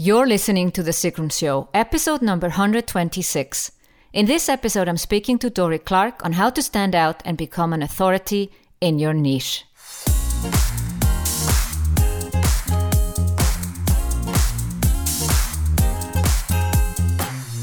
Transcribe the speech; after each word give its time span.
You're 0.00 0.28
listening 0.28 0.70
to 0.78 0.84
The 0.84 0.92
Sigrun 0.92 1.32
Show, 1.32 1.70
episode 1.74 2.22
number 2.22 2.46
126. 2.46 3.72
In 4.12 4.26
this 4.26 4.48
episode, 4.48 4.88
I'm 4.88 4.96
speaking 4.96 5.40
to 5.40 5.50
Dorie 5.50 5.80
Clark 5.80 6.24
on 6.24 6.34
how 6.34 6.50
to 6.50 6.62
stand 6.62 6.94
out 6.94 7.20
and 7.24 7.36
become 7.36 7.72
an 7.72 7.82
authority 7.82 8.52
in 8.80 9.00
your 9.00 9.12
niche. 9.12 9.64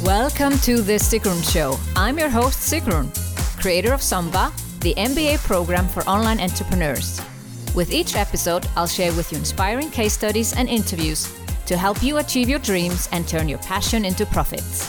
Welcome 0.03 0.59
to 0.59 0.81
The 0.81 0.99
Sigrun 0.99 1.41
Show. 1.49 1.79
I'm 1.95 2.19
your 2.19 2.27
host, 2.27 2.59
Sigrun, 2.69 3.15
creator 3.61 3.93
of 3.93 4.01
SUMBA, 4.01 4.51
the 4.81 4.93
MBA 4.95 5.37
program 5.45 5.87
for 5.87 6.03
online 6.03 6.41
entrepreneurs. 6.41 7.21
With 7.73 7.93
each 7.93 8.17
episode, 8.17 8.67
I'll 8.75 8.87
share 8.87 9.13
with 9.13 9.31
you 9.31 9.37
inspiring 9.37 9.89
case 9.89 10.11
studies 10.11 10.53
and 10.53 10.67
interviews 10.67 11.33
to 11.65 11.77
help 11.77 12.01
you 12.03 12.17
achieve 12.17 12.49
your 12.49 12.59
dreams 12.59 13.09
and 13.11 13.27
turn 13.27 13.49
your 13.49 13.59
passion 13.59 14.05
into 14.05 14.25
profits. 14.25 14.85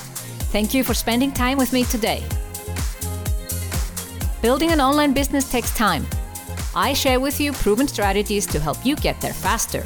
Thank 0.53 0.75
you 0.75 0.85
for 0.85 0.95
spending 0.95 1.33
time 1.33 1.59
with 1.59 1.73
me 1.73 1.85
today. 1.85 2.25
Building 4.43 4.71
an 4.73 4.81
online 4.81 5.13
business 5.13 5.51
takes 5.51 5.75
time. 5.75 6.07
I 6.75 6.93
share 6.93 7.19
with 7.19 7.41
you 7.41 7.53
proven 7.53 7.89
strategies 7.89 8.47
to 8.47 8.61
help 8.61 8.85
you 8.85 8.97
get 8.97 9.21
there 9.21 9.33
faster. 9.33 9.85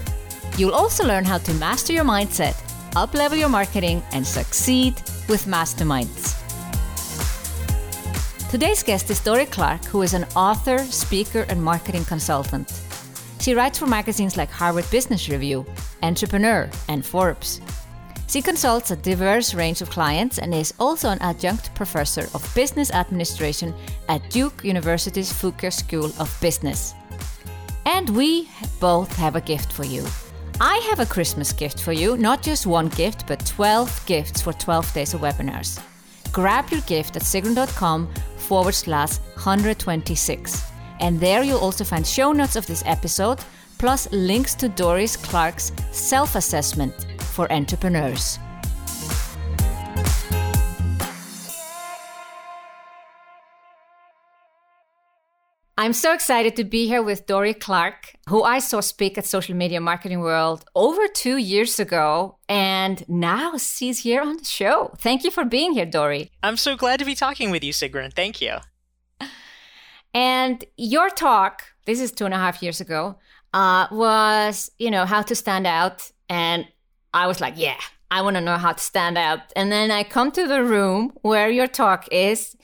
You'll 0.59 0.75
also 0.75 1.07
learn 1.07 1.25
how 1.25 1.39
to 1.39 1.55
master 1.55 1.93
your 1.93 2.05
mindset, 2.05 2.55
uplevel 2.93 3.39
your 3.39 3.49
marketing, 3.49 4.03
and 4.13 4.27
succeed 4.27 4.95
with 5.29 5.47
masterminds. 5.47 6.37
Today's 8.51 8.83
guest 8.83 9.09
is 9.11 9.21
Dorie 9.21 9.47
Clark, 9.47 9.85
who 9.85 10.03
is 10.03 10.13
an 10.13 10.27
author, 10.35 10.79
speaker, 10.79 11.47
and 11.49 11.63
marketing 11.63 12.05
consultant. 12.05 12.73
She 13.41 13.55
writes 13.55 13.79
for 13.79 13.87
magazines 13.87 14.37
like 14.37 14.51
Harvard 14.51 14.89
Business 14.91 15.29
Review, 15.31 15.65
Entrepreneur, 16.03 16.71
and 16.89 17.05
Forbes. 17.05 17.61
She 18.29 18.43
consults 18.43 18.91
a 18.91 18.97
diverse 18.97 19.55
range 19.55 19.81
of 19.81 19.91
clients 19.91 20.39
and 20.39 20.55
is 20.55 20.75
also 20.79 21.09
an 21.09 21.21
adjunct 21.21 21.75
professor 21.75 22.29
of 22.35 22.55
business 22.55 22.93
administration 22.93 23.75
at 24.09 24.29
Duke 24.31 24.63
University's 24.63 25.33
Fuqua 25.33 25.73
School 25.73 26.13
of 26.21 26.37
Business. 26.41 26.95
And 27.87 28.11
we 28.11 28.49
both 28.79 29.17
have 29.17 29.37
a 29.37 29.41
gift 29.41 29.73
for 29.73 29.85
you. 29.85 30.05
I 30.61 30.77
have 30.91 31.01
a 31.01 31.07
Christmas 31.07 31.53
gift 31.53 31.81
for 31.81 31.93
you, 31.93 32.19
not 32.19 32.43
just 32.43 32.67
one 32.67 32.89
gift, 32.91 33.27
but 33.27 33.45
12 33.47 34.05
gifts 34.07 34.43
for 34.43 34.53
12 34.53 34.93
days 34.93 35.15
of 35.15 35.23
webinars. 35.23 35.83
Grab 36.31 36.71
your 36.71 36.83
gift 36.83 37.17
at 37.17 37.23
sigrun.com 37.23 38.07
forward 38.37 38.75
slash 38.75 39.17
126. 39.35 40.70
And 41.01 41.19
there 41.19 41.43
you'll 41.43 41.59
also 41.59 41.85
find 41.85 42.07
show 42.07 42.33
notes 42.33 42.57
of 42.57 42.67
this 42.67 42.83
episode, 42.87 43.41
plus 43.79 44.11
links 44.13 44.55
to 44.57 44.69
Dorie 44.69 45.09
Clark's 45.09 45.73
self 45.91 46.37
assessment 46.37 47.07
for 47.21 47.51
entrepreneurs. 47.53 48.39
I'm 55.81 55.95
so 55.95 56.13
excited 56.13 56.57
to 56.57 56.65
be 56.65 56.87
here 56.87 57.03
with 57.03 57.27
Dorie 57.27 57.55
Clark, 57.55 58.15
who 58.29 58.43
I 58.43 58.59
saw 58.59 58.81
speak 58.81 59.17
at 59.17 59.25
Social 59.25 59.57
Media 59.57 59.81
Marketing 59.81 60.21
World 60.21 60.63
over 60.75 61.09
two 61.09 61.39
years 61.39 61.81
ago, 61.81 62.37
and 62.51 63.03
now 63.09 63.57
she's 63.57 64.01
here 64.01 64.21
on 64.21 64.37
the 64.37 64.45
show. 64.45 64.93
Thank 64.99 65.25
you 65.25 65.31
for 65.31 65.47
being 65.47 65.73
here, 65.73 65.87
Dorie. 65.87 66.33
I'm 66.43 66.59
so 66.59 66.77
glad 66.77 66.99
to 66.99 67.07
be 67.07 67.15
talking 67.15 67.51
with 67.51 67.65
you, 67.65 67.73
Sigrun. 67.73 68.13
Thank 68.13 68.43
you. 68.43 68.59
And 70.15 70.65
your 70.77 71.11
talk, 71.11 71.63
this 71.87 72.01
is 72.01 72.13
two 72.13 72.25
and 72.25 72.35
a 72.35 72.39
half 72.39 72.63
years 72.63 72.81
ago, 72.81 73.17
uh, 73.55 73.87
was, 73.91 74.71
you 74.79 74.91
know, 74.91 75.05
how 75.05 75.23
to 75.23 75.35
stand 75.35 75.67
out. 75.67 76.11
And 76.29 76.67
I 77.15 77.27
was 77.27 77.41
like, 77.41 77.55
yeah, 77.57 77.81
I 78.11 78.23
want 78.23 78.37
to 78.37 78.41
know 78.41 78.57
how 78.57 78.73
to 78.73 78.83
stand 78.83 79.17
out. 79.19 79.41
And 79.57 79.71
then 79.71 79.91
I 79.91 80.03
come 80.03 80.31
to 80.33 80.47
the 80.47 80.65
room 80.65 81.13
where 81.23 81.51
your 81.51 81.67
talk 81.67 82.09
is, 82.11 82.57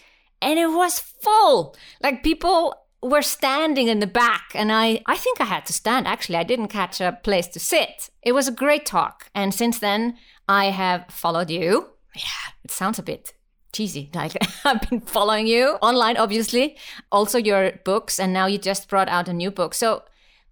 and 0.43 0.59
it 0.59 0.69
was 0.69 0.99
full. 0.99 1.77
Like 2.03 2.23
people 2.23 2.75
were 3.03 3.23
standing 3.23 3.89
in 3.89 4.01
the 4.01 4.07
back 4.07 4.51
and 4.55 4.73
I, 4.73 5.03
I 5.07 5.17
think 5.17 5.41
I 5.41 5.45
had 5.45 5.67
to 5.67 5.73
stand 5.73 6.09
actually 6.09 6.37
i 6.37 6.43
didn't 6.43 6.69
catch 6.69 7.01
a 7.01 7.19
place 7.23 7.47
to 7.49 7.61
sit 7.61 8.11
it 8.23 8.33
was 8.33 8.49
a 8.49 8.53
great 8.53 8.87
talk 8.87 9.31
and 9.35 9.55
since 9.55 9.79
then 9.79 10.17
i 10.49 10.67
have 10.67 11.05
followed 11.09 11.51
you 11.51 11.91
yeah 12.15 12.55
it 12.65 12.71
sounds 12.71 12.99
a 12.99 13.03
bit 13.03 13.35
cheesy. 13.77 14.11
Like 14.15 14.33
I've 14.65 14.81
been 14.89 15.01
following 15.01 15.47
you 15.47 15.77
online, 15.83 16.17
obviously, 16.17 16.77
also 17.13 17.39
your 17.39 17.73
books, 17.85 18.19
and 18.19 18.33
now 18.33 18.47
you 18.47 18.59
just 18.59 18.89
brought 18.89 19.09
out 19.09 19.29
a 19.29 19.33
new 19.33 19.51
book. 19.51 19.75
So 19.75 20.03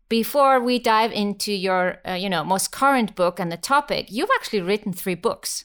before 0.08 0.60
we 0.60 0.78
dive 0.78 1.12
into 1.12 1.52
your, 1.52 1.98
uh, 2.06 2.12
you 2.12 2.28
know, 2.28 2.44
most 2.44 2.70
current 2.70 3.14
book 3.16 3.40
and 3.40 3.50
the 3.50 3.56
topic, 3.56 4.06
you've 4.10 4.30
actually 4.36 4.60
written 4.60 4.92
three 4.92 5.14
books. 5.14 5.64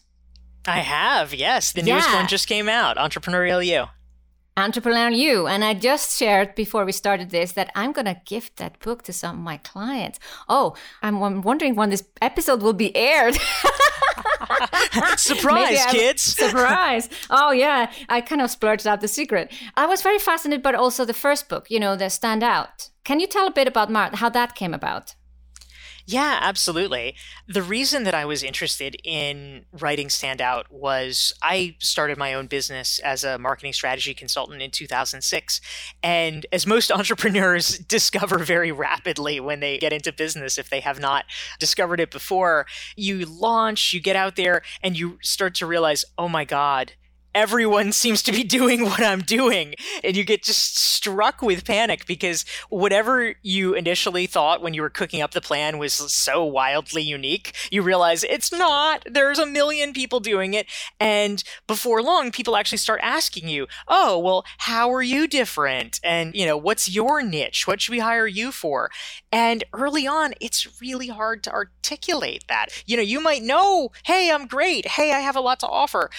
I 0.65 0.79
have, 0.79 1.33
yes. 1.33 1.73
The 1.73 1.83
newest 1.83 2.09
yeah. 2.09 2.15
one 2.15 2.27
just 2.27 2.47
came 2.47 2.69
out, 2.69 2.97
Entrepreneurial 2.97 3.65
You. 3.65 3.85
Entrepreneur 4.57 5.09
You. 5.09 5.47
And 5.47 5.63
I 5.63 5.73
just 5.73 6.17
shared 6.17 6.55
before 6.55 6.85
we 6.85 6.91
started 6.91 7.29
this 7.29 7.53
that 7.53 7.71
I'm 7.75 7.91
going 7.91 8.05
to 8.05 8.21
gift 8.25 8.57
that 8.57 8.79
book 8.79 9.03
to 9.03 9.13
some 9.13 9.37
of 9.37 9.43
my 9.43 9.57
clients. 9.57 10.19
Oh, 10.47 10.75
I'm 11.01 11.41
wondering 11.41 11.75
when 11.75 11.89
this 11.89 12.03
episode 12.21 12.61
will 12.61 12.73
be 12.73 12.95
aired. 12.95 13.37
surprise, 15.17 15.85
kids. 15.87 16.21
surprise. 16.43 17.09
Oh, 17.29 17.51
yeah. 17.51 17.91
I 18.09 18.21
kind 18.21 18.41
of 18.41 18.49
splurged 18.49 18.87
out 18.87 19.01
the 19.01 19.07
secret. 19.07 19.51
I 19.75 19.85
was 19.85 20.01
very 20.01 20.19
fascinated, 20.19 20.63
but 20.63 20.75
also 20.75 21.05
the 21.05 21.13
first 21.13 21.49
book, 21.49 21.69
you 21.69 21.79
know, 21.79 21.95
the 21.95 22.09
Stand 22.09 22.43
Out. 22.43 22.89
Can 23.03 23.19
you 23.19 23.27
tell 23.27 23.47
a 23.47 23.51
bit 23.51 23.67
about 23.67 23.89
Mar- 23.91 24.11
how 24.13 24.29
that 24.29 24.55
came 24.55 24.73
about? 24.73 25.15
Yeah, 26.11 26.39
absolutely. 26.41 27.13
The 27.47 27.61
reason 27.61 28.03
that 28.05 28.15
I 28.15 28.25
was 28.25 28.41
interested 28.41 28.97
in 29.03 29.65
writing 29.71 30.07
Standout 30.07 30.63
was 30.71 31.33
I 31.43 31.75
started 31.77 32.17
my 32.17 32.33
own 32.33 32.47
business 32.47 32.97
as 32.97 33.23
a 33.23 33.37
marketing 33.37 33.73
strategy 33.73 34.15
consultant 34.15 34.59
in 34.63 34.71
2006. 34.71 35.61
And 36.01 36.47
as 36.51 36.65
most 36.65 36.91
entrepreneurs 36.99 37.77
discover 37.77 38.39
very 38.39 38.71
rapidly 38.71 39.39
when 39.39 39.59
they 39.59 39.77
get 39.77 39.93
into 39.93 40.11
business, 40.11 40.57
if 40.57 40.71
they 40.71 40.79
have 40.79 40.99
not 40.99 41.25
discovered 41.59 41.99
it 41.99 42.09
before, 42.09 42.65
you 42.95 43.23
launch, 43.27 43.93
you 43.93 44.01
get 44.01 44.15
out 44.15 44.35
there, 44.35 44.63
and 44.81 44.97
you 44.97 45.19
start 45.21 45.53
to 45.55 45.67
realize, 45.67 46.05
oh 46.17 46.27
my 46.27 46.43
God, 46.43 46.93
everyone 47.33 47.91
seems 47.91 48.21
to 48.23 48.31
be 48.31 48.43
doing 48.59 48.83
what 48.83 49.01
I'm 49.01 49.21
doing. 49.21 49.75
And 50.03 50.15
you 50.15 50.23
get 50.23 50.43
just 50.43 50.77
struck 50.77 51.41
with 51.41 51.65
panic 51.65 52.05
because 52.05 52.45
whatever 52.69 53.35
you 53.41 53.73
initially 53.73 54.27
thought 54.27 54.61
when 54.61 54.73
you 54.73 54.81
were 54.81 54.89
cooking 54.89 55.21
up 55.21 55.31
the 55.31 55.41
plan 55.41 55.77
was 55.77 55.93
so 55.93 56.43
wildly 56.43 57.01
unique, 57.01 57.55
you 57.71 57.81
realize 57.81 58.23
it's 58.23 58.51
not. 58.51 59.03
There's 59.09 59.39
a 59.39 59.45
million 59.45 59.93
people 59.93 60.19
doing 60.19 60.53
it. 60.53 60.67
And 60.99 61.43
before 61.67 62.01
long, 62.01 62.31
people 62.31 62.55
actually 62.55 62.79
start 62.79 62.99
asking 63.03 63.47
you, 63.47 63.67
oh, 63.87 64.17
well, 64.17 64.45
how 64.59 64.91
are 64.93 65.01
you 65.01 65.27
different? 65.27 65.99
And, 66.03 66.35
you 66.35 66.45
know, 66.45 66.57
what's 66.57 66.93
your 66.93 67.21
niche? 67.21 67.67
What 67.67 67.81
should 67.81 67.91
we 67.91 67.99
hire 67.99 68.27
you 68.27 68.51
for? 68.51 68.89
And 69.31 69.63
early 69.73 70.07
on, 70.07 70.33
it's 70.41 70.81
really 70.81 71.07
hard 71.07 71.43
to 71.43 71.51
articulate 71.51 72.45
that. 72.49 72.67
You 72.85 72.97
know, 72.97 73.03
you 73.03 73.21
might 73.21 73.43
know, 73.43 73.91
hey, 74.03 74.31
I'm 74.31 74.47
great. 74.47 74.87
Hey, 74.87 75.13
I 75.13 75.19
have 75.19 75.35
a 75.35 75.41
lot 75.41 75.59
to 75.61 75.67
offer. 75.67 76.09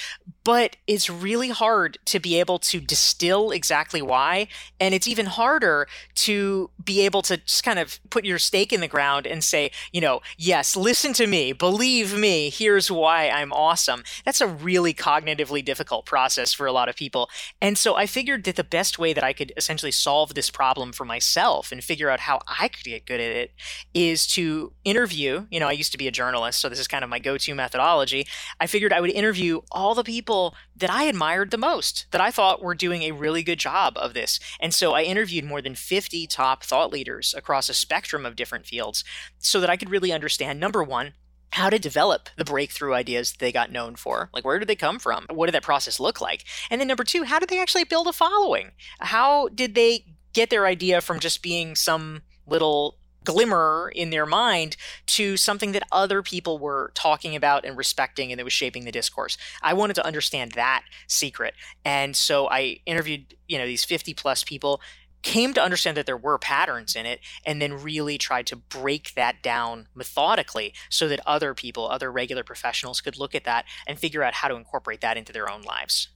But 0.50 0.74
it's 0.88 1.08
really 1.08 1.50
hard 1.50 1.98
to 2.06 2.18
be 2.18 2.40
able 2.40 2.58
to 2.58 2.80
distill 2.80 3.52
exactly 3.52 4.02
why. 4.02 4.48
And 4.80 4.92
it's 4.96 5.06
even 5.06 5.26
harder 5.26 5.86
to 6.16 6.70
be 6.84 7.02
able 7.02 7.22
to 7.22 7.36
just 7.36 7.62
kind 7.62 7.78
of 7.78 8.00
put 8.10 8.24
your 8.24 8.40
stake 8.40 8.72
in 8.72 8.80
the 8.80 8.88
ground 8.88 9.28
and 9.28 9.44
say, 9.44 9.70
you 9.92 10.00
know, 10.00 10.22
yes, 10.36 10.74
listen 10.74 11.12
to 11.12 11.28
me, 11.28 11.52
believe 11.52 12.18
me, 12.18 12.50
here's 12.50 12.90
why 12.90 13.30
I'm 13.30 13.52
awesome. 13.52 14.02
That's 14.24 14.40
a 14.40 14.48
really 14.48 14.92
cognitively 14.92 15.64
difficult 15.64 16.04
process 16.04 16.52
for 16.52 16.66
a 16.66 16.72
lot 16.72 16.88
of 16.88 16.96
people. 16.96 17.30
And 17.62 17.78
so 17.78 17.94
I 17.94 18.06
figured 18.06 18.42
that 18.42 18.56
the 18.56 18.64
best 18.64 18.98
way 18.98 19.12
that 19.12 19.22
I 19.22 19.32
could 19.32 19.52
essentially 19.56 19.92
solve 19.92 20.34
this 20.34 20.50
problem 20.50 20.90
for 20.92 21.04
myself 21.04 21.70
and 21.70 21.84
figure 21.84 22.10
out 22.10 22.18
how 22.18 22.40
I 22.48 22.66
could 22.66 22.82
get 22.82 23.06
good 23.06 23.20
at 23.20 23.30
it 23.30 23.52
is 23.94 24.26
to 24.32 24.72
interview. 24.82 25.46
You 25.48 25.60
know, 25.60 25.68
I 25.68 25.72
used 25.72 25.92
to 25.92 25.98
be 25.98 26.08
a 26.08 26.10
journalist, 26.10 26.60
so 26.60 26.68
this 26.68 26.80
is 26.80 26.88
kind 26.88 27.04
of 27.04 27.10
my 27.10 27.20
go 27.20 27.38
to 27.38 27.54
methodology. 27.54 28.26
I 28.58 28.66
figured 28.66 28.92
I 28.92 29.00
would 29.00 29.10
interview 29.10 29.60
all 29.70 29.94
the 29.94 30.02
people 30.02 30.39
that 30.76 30.90
I 30.90 31.04
admired 31.04 31.50
the 31.50 31.58
most, 31.58 32.06
that 32.10 32.20
I 32.20 32.30
thought 32.30 32.62
were 32.62 32.74
doing 32.74 33.02
a 33.02 33.12
really 33.12 33.42
good 33.42 33.58
job 33.58 33.96
of 33.96 34.14
this. 34.14 34.40
And 34.58 34.72
so 34.72 34.92
I 34.92 35.02
interviewed 35.02 35.44
more 35.44 35.62
than 35.62 35.74
50 35.74 36.26
top 36.26 36.64
thought 36.64 36.92
leaders 36.92 37.34
across 37.36 37.68
a 37.68 37.74
spectrum 37.74 38.24
of 38.24 38.36
different 38.36 38.66
fields 38.66 39.04
so 39.38 39.60
that 39.60 39.70
I 39.70 39.76
could 39.76 39.90
really 39.90 40.12
understand 40.12 40.58
number 40.58 40.82
one, 40.82 41.14
how 41.52 41.68
to 41.68 41.78
develop 41.78 42.28
the 42.36 42.44
breakthrough 42.44 42.94
ideas 42.94 43.34
they 43.38 43.50
got 43.50 43.72
known 43.72 43.96
for. 43.96 44.30
Like, 44.32 44.44
where 44.44 44.58
did 44.58 44.68
they 44.68 44.76
come 44.76 44.98
from? 44.98 45.26
What 45.30 45.46
did 45.46 45.54
that 45.54 45.62
process 45.62 45.98
look 45.98 46.20
like? 46.20 46.44
And 46.70 46.80
then 46.80 46.88
number 46.88 47.04
two, 47.04 47.24
how 47.24 47.38
did 47.38 47.48
they 47.48 47.60
actually 47.60 47.84
build 47.84 48.06
a 48.06 48.12
following? 48.12 48.70
How 49.00 49.48
did 49.48 49.74
they 49.74 50.04
get 50.32 50.50
their 50.50 50.66
idea 50.66 51.00
from 51.00 51.18
just 51.18 51.42
being 51.42 51.74
some 51.74 52.22
little 52.46 52.99
glimmer 53.24 53.92
in 53.94 54.10
their 54.10 54.26
mind 54.26 54.76
to 55.06 55.36
something 55.36 55.72
that 55.72 55.82
other 55.92 56.22
people 56.22 56.58
were 56.58 56.90
talking 56.94 57.36
about 57.36 57.64
and 57.64 57.76
respecting 57.76 58.32
and 58.32 58.38
that 58.38 58.44
was 58.44 58.52
shaping 58.52 58.84
the 58.84 58.92
discourse. 58.92 59.36
I 59.62 59.74
wanted 59.74 59.94
to 59.94 60.06
understand 60.06 60.52
that 60.52 60.84
secret. 61.06 61.54
And 61.84 62.16
so 62.16 62.48
I 62.48 62.80
interviewed, 62.86 63.34
you 63.48 63.58
know, 63.58 63.66
these 63.66 63.84
50 63.84 64.14
plus 64.14 64.44
people 64.44 64.80
came 65.22 65.52
to 65.52 65.62
understand 65.62 65.96
that 65.96 66.06
there 66.06 66.16
were 66.16 66.38
patterns 66.38 66.96
in 66.96 67.04
it 67.04 67.20
and 67.44 67.60
then 67.60 67.82
really 67.82 68.16
tried 68.16 68.46
to 68.46 68.56
break 68.56 69.14
that 69.14 69.42
down 69.42 69.86
methodically 69.94 70.72
so 70.88 71.08
that 71.08 71.20
other 71.26 71.52
people, 71.52 71.88
other 71.88 72.10
regular 72.10 72.42
professionals 72.42 73.00
could 73.00 73.18
look 73.18 73.34
at 73.34 73.44
that 73.44 73.66
and 73.86 73.98
figure 73.98 74.22
out 74.22 74.34
how 74.34 74.48
to 74.48 74.56
incorporate 74.56 75.02
that 75.02 75.16
into 75.16 75.32
their 75.32 75.50
own 75.50 75.62
lives. 75.62 76.08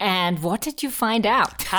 And 0.00 0.42
what 0.42 0.60
did 0.60 0.82
you 0.82 0.90
find 0.90 1.24
out? 1.24 1.64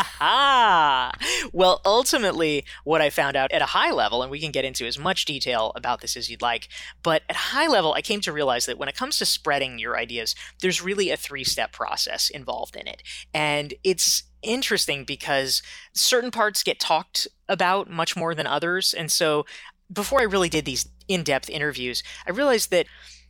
Well, 1.53 1.81
ultimately, 1.85 2.65
what 2.83 3.01
I 3.01 3.09
found 3.09 3.35
out 3.35 3.51
at 3.51 3.61
a 3.61 3.67
high 3.67 3.91
level, 3.91 4.21
and 4.21 4.31
we 4.31 4.39
can 4.39 4.51
get 4.51 4.65
into 4.65 4.85
as 4.85 4.97
much 4.97 5.25
detail 5.25 5.71
about 5.75 6.01
this 6.01 6.17
as 6.17 6.29
you'd 6.29 6.41
like, 6.41 6.67
but 7.03 7.23
at 7.29 7.35
a 7.35 7.39
high 7.39 7.67
level, 7.67 7.93
I 7.93 8.01
came 8.01 8.21
to 8.21 8.33
realize 8.33 8.65
that 8.65 8.77
when 8.77 8.89
it 8.89 8.95
comes 8.95 9.17
to 9.19 9.25
spreading 9.25 9.79
your 9.79 9.97
ideas, 9.97 10.35
there's 10.61 10.81
really 10.81 11.11
a 11.11 11.17
three 11.17 11.43
step 11.43 11.71
process 11.71 12.29
involved 12.29 12.75
in 12.75 12.87
it. 12.87 13.03
And 13.33 13.73
it's 13.83 14.23
interesting 14.41 15.03
because 15.05 15.61
certain 15.93 16.31
parts 16.31 16.63
get 16.63 16.79
talked 16.79 17.27
about 17.47 17.89
much 17.89 18.15
more 18.15 18.35
than 18.35 18.47
others. 18.47 18.93
And 18.93 19.11
so 19.11 19.45
before 19.91 20.19
I 20.19 20.23
really 20.23 20.49
did 20.49 20.65
these 20.65 20.89
in 21.07 21.23
depth 21.23 21.49
interviews, 21.49 22.03
I 22.27 22.31
realized 22.31 22.71
that 22.71 22.87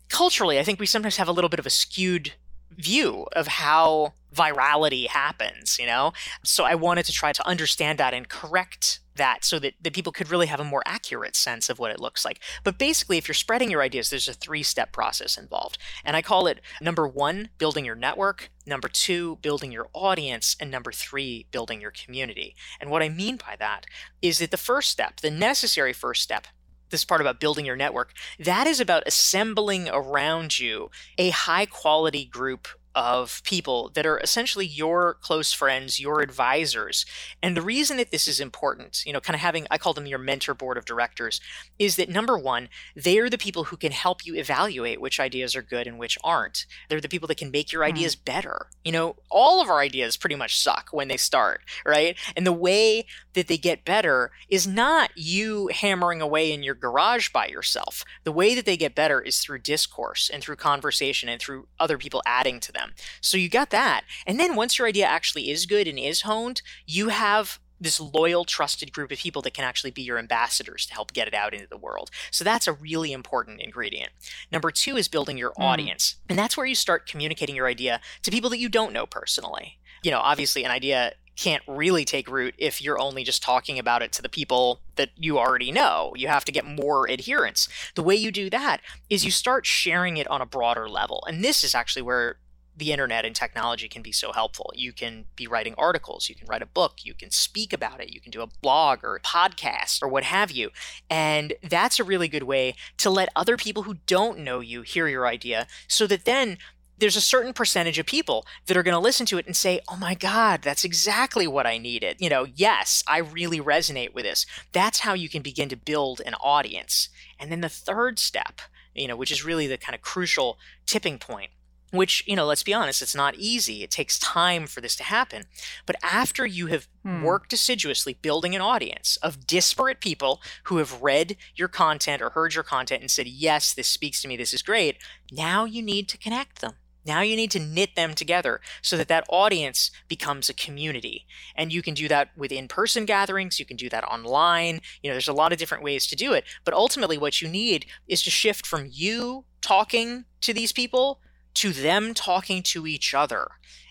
culturally, 0.10 0.60
I 0.60 0.64
think 0.64 0.80
we 0.80 0.86
sometimes 0.86 1.18
have 1.18 1.28
a 1.28 1.34
little 1.34 1.50
bit 1.50 1.60
of 1.60 1.66
a 1.66 1.72
skewed 1.72 2.34
view 2.78 3.26
of 3.34 3.48
how 3.48 4.14
virality 4.34 5.08
happens, 5.08 5.80
you 5.80 5.86
know? 5.86 6.12
So 6.44 6.66
I 6.66 6.76
wanted 6.76 7.06
to 7.06 7.14
try 7.14 7.32
to 7.32 7.48
understand 7.48 7.98
that 8.00 8.14
and 8.14 8.28
correct 8.28 9.00
that 9.16 9.46
so 9.46 9.60
that, 9.60 9.74
that 9.82 9.94
people 9.94 10.12
could 10.12 10.30
really 10.30 10.48
have 10.48 10.60
a 10.60 10.66
more 10.66 10.84
accurate 10.86 11.36
sense 11.36 11.70
of 11.70 11.80
what 11.80 11.92
it 11.92 12.00
looks 12.00 12.26
like. 12.26 12.42
But 12.64 12.78
basically, 12.78 13.18
if 13.18 13.28
you're 13.28 13.36
spreading 13.36 13.72
your 13.72 13.82
ideas, 13.82 14.10
there's 14.10 14.28
a 14.28 14.34
three 14.34 14.64
step 14.64 14.92
process 14.92 15.38
involved. 15.38 15.78
And 16.04 16.16
I 16.16 16.22
call 16.22 16.48
it 16.48 16.60
number 16.82 17.08
one, 17.08 17.50
building 17.58 17.86
your 17.86 17.96
network, 17.96 18.52
number 18.66 18.90
two, 18.90 19.38
building 19.38 19.72
your 19.72 19.88
audience, 19.94 20.56
and 20.60 20.70
number 20.70 20.92
three, 20.92 21.48
building 21.52 21.80
your 21.82 21.92
community. 21.92 22.56
And 22.80 22.90
what 22.90 23.02
I 23.02 23.10
mean 23.10 23.38
by 23.38 23.56
that 23.58 23.86
is 24.22 24.40
that 24.40 24.52
the 24.52 24.58
first 24.58 24.90
step, 24.90 25.22
the 25.22 25.32
necessary 25.32 25.94
first 25.94 26.22
step, 26.22 26.48
this 26.90 27.06
part 27.06 27.22
about 27.22 27.40
building 27.40 27.66
your 27.66 27.76
network, 27.76 28.14
that 28.40 28.68
is 28.68 28.80
about 28.80 29.04
assembling 29.06 29.90
around 29.90 30.60
you 30.60 30.90
a 31.18 31.30
high 31.30 31.66
quality 31.66 32.26
group 32.26 32.68
of 32.96 33.44
people 33.44 33.92
that 33.94 34.06
are 34.06 34.18
essentially 34.20 34.66
your 34.66 35.16
close 35.16 35.52
friends, 35.52 36.00
your 36.00 36.22
advisors. 36.22 37.06
And 37.44 37.56
the 37.56 37.62
reason 37.62 37.98
that 37.98 38.12
this 38.12 38.28
is 38.28 38.40
important, 38.40 39.04
you 39.06 39.12
know, 39.12 39.20
kind 39.20 39.36
of 39.36 39.42
having, 39.42 39.68
I 39.70 39.78
call 39.78 39.94
them 39.94 40.06
your 40.06 40.18
mentor 40.18 40.54
board 40.54 40.78
of 40.78 40.86
directors, 40.86 41.42
is 41.78 41.98
that 41.98 42.10
number 42.10 42.38
one, 42.38 42.70
they 42.96 43.20
are 43.20 43.30
the 43.30 43.38
people 43.38 43.66
who 43.66 43.78
can 43.78 43.92
help 43.92 44.26
you 44.26 44.36
evaluate 44.36 45.02
which 45.02 45.20
ideas 45.20 45.56
are 45.56 45.62
good 45.62 45.88
and 45.88 46.00
which 46.00 46.18
aren't. 46.24 46.66
They're 46.88 47.02
the 47.02 47.10
people 47.10 47.28
that 47.28 47.38
can 47.38 47.52
make 47.52 47.72
your 47.72 47.84
hmm. 47.84 47.90
ideas 47.90 48.16
better. 48.16 48.68
You 48.86 48.94
know, 48.94 49.18
all 49.30 49.62
of 49.62 49.70
our 49.70 49.80
ideas 49.80 50.16
pretty 50.16 50.36
much 50.36 50.58
suck 50.58 50.90
when 50.92 51.10
they 51.10 51.18
start, 51.18 51.62
right? 51.86 52.18
And 52.36 52.48
the 52.48 52.54
way 52.54 53.06
that 53.34 53.48
they 53.48 53.58
get 53.58 53.84
better 53.84 54.32
is 54.50 54.66
not 54.66 55.12
you 55.16 55.70
hammering 55.74 56.22
away 56.22 56.54
in 56.54 56.64
your 56.64 56.76
garage 56.76 57.30
by 57.30 57.48
yourself. 57.48 58.06
The 58.24 58.32
way 58.32 58.56
that 58.56 58.66
they 58.66 58.78
get 58.78 58.96
better 58.96 59.20
is 59.20 59.40
through 59.40 59.60
discourse 59.60 60.30
and 60.34 60.42
through 60.42 60.56
conversation 60.56 61.28
and 61.28 61.42
through 61.42 61.68
other 61.78 61.98
people 61.98 62.22
adding 62.26 62.62
to 62.62 62.72
them 62.72 62.85
them. 62.86 62.94
So 63.22 63.38
you 63.38 63.50
got 63.50 63.70
that. 63.72 64.04
And 64.26 64.40
then 64.40 64.56
once 64.56 64.78
your 64.78 64.88
idea 64.88 65.06
actually 65.06 65.50
is 65.50 65.66
good 65.66 65.88
and 65.88 66.00
is 66.00 66.22
honed, 66.22 66.62
you 66.86 67.10
have 67.10 67.60
this 67.80 68.00
loyal, 68.00 68.46
trusted 68.46 68.94
group 68.94 69.12
of 69.12 69.18
people 69.18 69.42
that 69.42 69.54
can 69.54 69.66
actually 69.66 69.92
be 69.92 70.02
your 70.02 70.18
ambassadors 70.18 70.86
to 70.86 70.94
help 70.94 71.14
get 71.14 71.28
it 71.28 71.34
out 71.34 71.54
into 71.54 71.68
the 71.68 71.78
world. 71.78 72.10
So 72.32 72.44
that's 72.44 72.68
a 72.68 72.74
really 72.74 73.12
important 73.12 73.62
ingredient. 73.62 74.12
Number 74.52 74.72
two 74.72 74.98
is 74.98 75.08
building 75.08 75.38
your 75.38 75.52
mm. 75.52 75.64
audience. 75.64 76.16
And 76.30 76.40
that's 76.40 76.56
where 76.56 76.66
you 76.66 76.76
start 76.76 77.08
communicating 77.08 77.56
your 77.56 77.68
idea 77.68 78.00
to 78.24 78.32
people 78.32 78.50
that 78.52 78.60
you 78.60 78.70
don't 78.70 78.94
know 78.94 79.06
personally. 79.06 79.80
You 80.04 80.12
know, 80.12 80.20
obviously, 80.20 80.64
an 80.64 80.72
idea 80.72 81.14
can't 81.36 81.64
really 81.68 82.06
take 82.06 82.30
root 82.30 82.56
if 82.58 82.82
you're 82.82 83.02
only 83.02 83.24
just 83.24 83.44
talking 83.44 83.78
about 83.78 84.02
it 84.02 84.12
to 84.14 84.22
the 84.22 84.30
people 84.30 84.80
that 84.96 85.10
you 85.18 85.38
already 85.38 85.72
know. 85.72 86.14
You 86.16 86.28
have 86.30 86.46
to 86.46 86.52
get 86.52 86.66
more 86.66 87.10
adherence. 87.10 87.68
The 87.96 88.04
way 88.04 88.16
you 88.16 88.32
do 88.32 88.50
that 88.52 88.82
is 89.10 89.26
you 89.26 89.32
start 89.32 89.66
sharing 89.66 90.18
it 90.18 90.28
on 90.28 90.42
a 90.42 90.46
broader 90.46 90.88
level. 90.88 91.24
And 91.28 91.44
this 91.44 91.64
is 91.64 91.76
actually 91.76 92.04
where 92.04 92.38
the 92.78 92.92
internet 92.92 93.26
and 93.26 93.36
technology 93.36 93.88
can 93.88 94.02
be 94.02 94.12
so 94.12 94.32
helpful. 94.34 94.72
You 94.76 94.92
can 94.92 95.26
be 95.36 95.48
writing 95.48 95.76
articles, 95.78 96.28
you 96.30 96.36
can 96.36 96.48
write 96.48 96.62
a 96.62 96.68
book, 96.68 97.06
you 97.06 97.14
can 97.14 97.32
speak 97.32 97.72
about 97.72 98.02
it, 98.02 98.12
you 98.12 98.20
can 98.20 98.32
do 98.32 98.42
a 98.42 98.48
blog 98.48 99.04
or 99.04 99.16
a 99.16 99.22
podcast 99.22 100.02
or 100.02 100.08
what 100.08 100.24
have 100.24 100.52
you. 100.52 100.72
And 101.10 101.54
that's 101.64 102.00
a 102.00 102.04
really 102.04 102.28
good 102.28 102.44
way 102.44 102.76
to 102.98 103.10
let 103.10 103.30
other 103.36 103.58
people 103.58 103.84
who 103.84 103.96
don't 104.06 104.40
know 104.40 104.60
you 104.60 104.82
hear 104.82 105.08
your 105.08 105.28
idea 105.28 105.68
so 105.88 106.06
that 106.08 106.26
then 106.26 106.58
there's 106.98 107.16
a 107.16 107.22
certain 107.22 107.54
percentage 107.54 108.00
of 108.00 108.06
people 108.06 108.46
that 108.68 108.78
are 108.78 108.84
going 108.84 108.94
to 108.94 109.00
listen 109.00 109.26
to 109.26 109.38
it 109.38 109.46
and 109.46 109.56
say, 109.56 109.82
"Oh 109.90 109.98
my 109.98 110.16
god, 110.16 110.62
that's 110.62 110.86
exactly 110.86 111.46
what 111.46 111.68
I 111.68 111.78
needed." 111.78 112.18
You 112.20 112.30
know, 112.30 112.46
yes, 112.56 113.04
I 113.06 113.18
really 113.18 113.60
resonate 113.60 114.14
with 114.14 114.24
this. 114.24 114.46
That's 114.72 115.00
how 115.00 115.14
you 115.14 115.28
can 115.28 115.42
begin 115.42 115.68
to 115.70 115.76
build 115.76 116.22
an 116.26 116.36
audience. 116.36 117.10
And 117.38 117.52
then 117.52 117.62
the 117.62 117.70
third 117.70 118.18
step, 118.18 118.62
you 118.94 119.08
know, 119.08 119.18
which 119.18 119.32
is 119.32 119.44
really 119.44 119.68
the 119.68 119.78
kind 119.78 119.94
of 119.94 120.02
crucial 120.02 120.58
tipping 120.86 121.20
point 121.20 121.52
which, 121.96 122.24
you 122.28 122.36
know, 122.36 122.46
let's 122.46 122.64
be 122.64 122.74
honest, 122.74 123.02
it's 123.02 123.16
not 123.16 123.36
easy. 123.36 123.84
It 123.84 123.92
takes 123.92 124.20
time 124.20 124.68
for 124.68 124.82
this 124.82 124.96
to 124.98 125.04
happen. 125.04 125.44
But 125.86 125.98
after 126.04 126.46
you 126.46 126.68
have 126.68 126.88
hmm. 127.04 127.24
worked 127.24 127.54
assiduously 127.54 128.18
building 128.22 128.56
an 128.56 128.62
audience 128.62 129.18
of 129.18 129.48
disparate 129.48 130.00
people 130.00 130.42
who 130.64 130.78
have 130.78 131.02
read 131.02 131.38
your 131.56 131.68
content 131.68 132.22
or 132.22 132.32
heard 132.32 132.56
your 132.56 132.64
content 132.64 133.02
and 133.02 133.12
said, 133.12 133.28
yes, 133.28 133.74
this 133.74 133.88
speaks 133.88 134.22
to 134.22 134.28
me, 134.28 134.38
this 134.38 134.54
is 134.54 134.62
great, 134.62 134.98
now 135.32 135.66
you 135.66 135.82
need 135.82 136.08
to 136.10 136.18
connect 136.18 136.62
them. 136.62 136.74
Now 137.06 137.22
you 137.22 137.36
need 137.36 137.52
to 137.52 137.60
knit 137.60 137.96
them 137.96 138.16
together 138.16 138.62
so 138.82 138.98
that 138.98 139.08
that 139.10 139.26
audience 139.30 139.92
becomes 140.08 140.50
a 140.50 140.54
community. 140.54 141.28
And 141.56 141.72
you 141.72 141.82
can 141.82 141.94
do 141.94 142.08
that 142.08 142.32
with 142.36 142.52
in-person 142.52 143.06
gatherings, 143.06 143.60
you 143.60 143.66
can 143.66 143.78
do 143.78 143.90
that 143.90 144.04
online. 144.06 144.82
You 145.04 145.10
know, 145.10 145.14
there's 145.14 145.28
a 145.28 145.34
lot 145.34 145.54
of 145.54 145.60
different 145.60 145.84
ways 145.84 146.08
to 146.08 146.16
do 146.16 146.34
it, 146.34 146.46
but 146.64 146.74
ultimately 146.74 147.18
what 147.18 147.42
you 147.42 147.48
need 147.48 147.86
is 148.08 148.24
to 148.24 148.32
shift 148.32 148.66
from 148.66 148.90
you 148.92 149.46
talking 149.62 150.26
to 150.42 150.54
these 150.54 150.72
people 150.72 151.20
to 151.56 151.72
them 151.72 152.14
talking 152.14 152.62
to 152.64 152.88
each 152.88 153.14
other. 153.14 153.48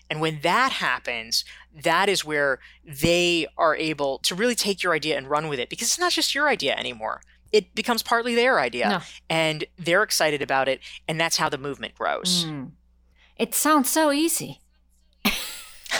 And 0.09 0.21
when 0.21 0.39
that 0.41 0.71
happens, 0.73 1.43
that 1.73 2.09
is 2.09 2.23
where 2.23 2.59
they 2.83 3.47
are 3.57 3.75
able 3.75 4.19
to 4.19 4.35
really 4.35 4.55
take 4.55 4.83
your 4.83 4.93
idea 4.93 5.17
and 5.17 5.29
run 5.29 5.47
with 5.47 5.59
it 5.59 5.69
because 5.69 5.87
it's 5.87 5.99
not 5.99 6.11
just 6.11 6.35
your 6.35 6.47
idea 6.47 6.75
anymore. 6.75 7.21
It 7.51 7.73
becomes 7.73 8.03
partly 8.03 8.35
their 8.35 8.59
idea 8.59 8.89
no. 8.89 8.99
and 9.29 9.65
they're 9.77 10.03
excited 10.03 10.41
about 10.41 10.67
it. 10.67 10.79
And 11.07 11.19
that's 11.19 11.37
how 11.37 11.49
the 11.49 11.57
movement 11.57 11.95
grows. 11.95 12.45
Mm. 12.45 12.71
It 13.37 13.55
sounds 13.55 13.89
so 13.89 14.11
easy. 14.11 14.61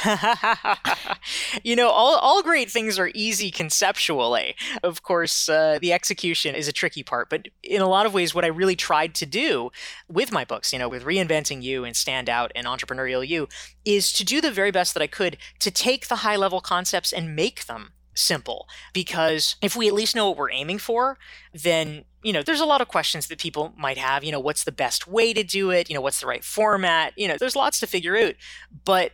you 1.63 1.75
know, 1.75 1.89
all, 1.89 2.17
all 2.17 2.41
great 2.43 2.69
things 2.69 2.99
are 2.99 3.11
easy 3.13 3.51
conceptually. 3.51 4.55
Of 4.83 5.03
course, 5.03 5.49
uh, 5.49 5.79
the 5.81 5.93
execution 5.93 6.55
is 6.55 6.67
a 6.67 6.73
tricky 6.73 7.03
part, 7.03 7.29
but 7.29 7.47
in 7.63 7.81
a 7.81 7.87
lot 7.87 8.05
of 8.05 8.13
ways, 8.13 8.33
what 8.33 8.45
I 8.45 8.49
really 8.49 8.75
tried 8.75 9.15
to 9.15 9.25
do 9.25 9.71
with 10.07 10.31
my 10.31 10.45
books, 10.45 10.73
you 10.73 10.79
know, 10.79 10.89
with 10.89 11.03
Reinventing 11.03 11.61
You 11.61 11.83
and 11.83 11.95
Stand 11.95 12.29
Out 12.29 12.51
and 12.55 12.67
Entrepreneurial 12.67 13.27
You, 13.27 13.47
is 13.83 14.11
to 14.13 14.25
do 14.25 14.41
the 14.41 14.51
very 14.51 14.71
best 14.71 14.93
that 14.93 15.03
I 15.03 15.07
could 15.07 15.37
to 15.59 15.71
take 15.71 16.07
the 16.07 16.17
high 16.17 16.35
level 16.35 16.61
concepts 16.61 17.11
and 17.11 17.35
make 17.35 17.65
them 17.65 17.93
simple. 18.13 18.67
Because 18.93 19.55
if 19.61 19.75
we 19.75 19.87
at 19.87 19.93
least 19.93 20.15
know 20.15 20.29
what 20.29 20.37
we're 20.37 20.51
aiming 20.51 20.79
for 20.79 21.17
then 21.53 22.03
you 22.23 22.33
know 22.33 22.41
there's 22.41 22.59
a 22.59 22.65
lot 22.65 22.81
of 22.81 22.87
questions 22.87 23.27
that 23.27 23.39
people 23.39 23.73
might 23.77 23.97
have 23.97 24.23
you 24.23 24.31
know 24.31 24.39
what's 24.39 24.63
the 24.63 24.71
best 24.71 25.07
way 25.07 25.33
to 25.33 25.43
do 25.43 25.69
it? 25.69 25.89
You 25.89 25.95
know 25.95 26.01
what's 26.01 26.19
the 26.19 26.27
right 26.27 26.43
format? 26.43 27.13
You 27.15 27.27
know 27.27 27.37
there's 27.37 27.55
lots 27.55 27.79
to 27.81 27.87
figure 27.87 28.17
out. 28.17 28.35
But 28.83 29.11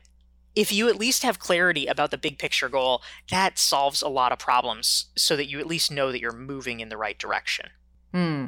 if 0.55 0.71
you 0.71 0.89
at 0.89 0.97
least 0.97 1.23
have 1.23 1.39
clarity 1.39 1.87
about 1.87 2.11
the 2.11 2.17
big 2.17 2.37
picture 2.37 2.69
goal, 2.69 3.01
that 3.29 3.57
solves 3.57 4.01
a 4.01 4.09
lot 4.09 4.31
of 4.31 4.39
problems 4.39 5.05
so 5.15 5.35
that 5.35 5.49
you 5.49 5.59
at 5.59 5.67
least 5.67 5.91
know 5.91 6.11
that 6.11 6.19
you're 6.19 6.31
moving 6.31 6.79
in 6.79 6.89
the 6.89 6.97
right 6.97 7.17
direction. 7.17 7.67
Hmm. 8.13 8.45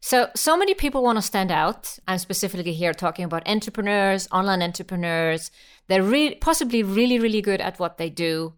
So, 0.00 0.28
so 0.36 0.56
many 0.56 0.74
people 0.74 1.02
want 1.02 1.16
to 1.16 1.22
stand 1.22 1.50
out. 1.50 1.98
I'm 2.06 2.18
specifically 2.18 2.74
here 2.74 2.92
talking 2.92 3.24
about 3.24 3.48
entrepreneurs, 3.48 4.28
online 4.30 4.62
entrepreneurs. 4.62 5.50
They're 5.88 6.02
really, 6.02 6.34
possibly 6.34 6.82
really, 6.82 7.18
really 7.18 7.40
good 7.40 7.62
at 7.62 7.78
what 7.78 7.96
they 7.96 8.10
do. 8.10 8.52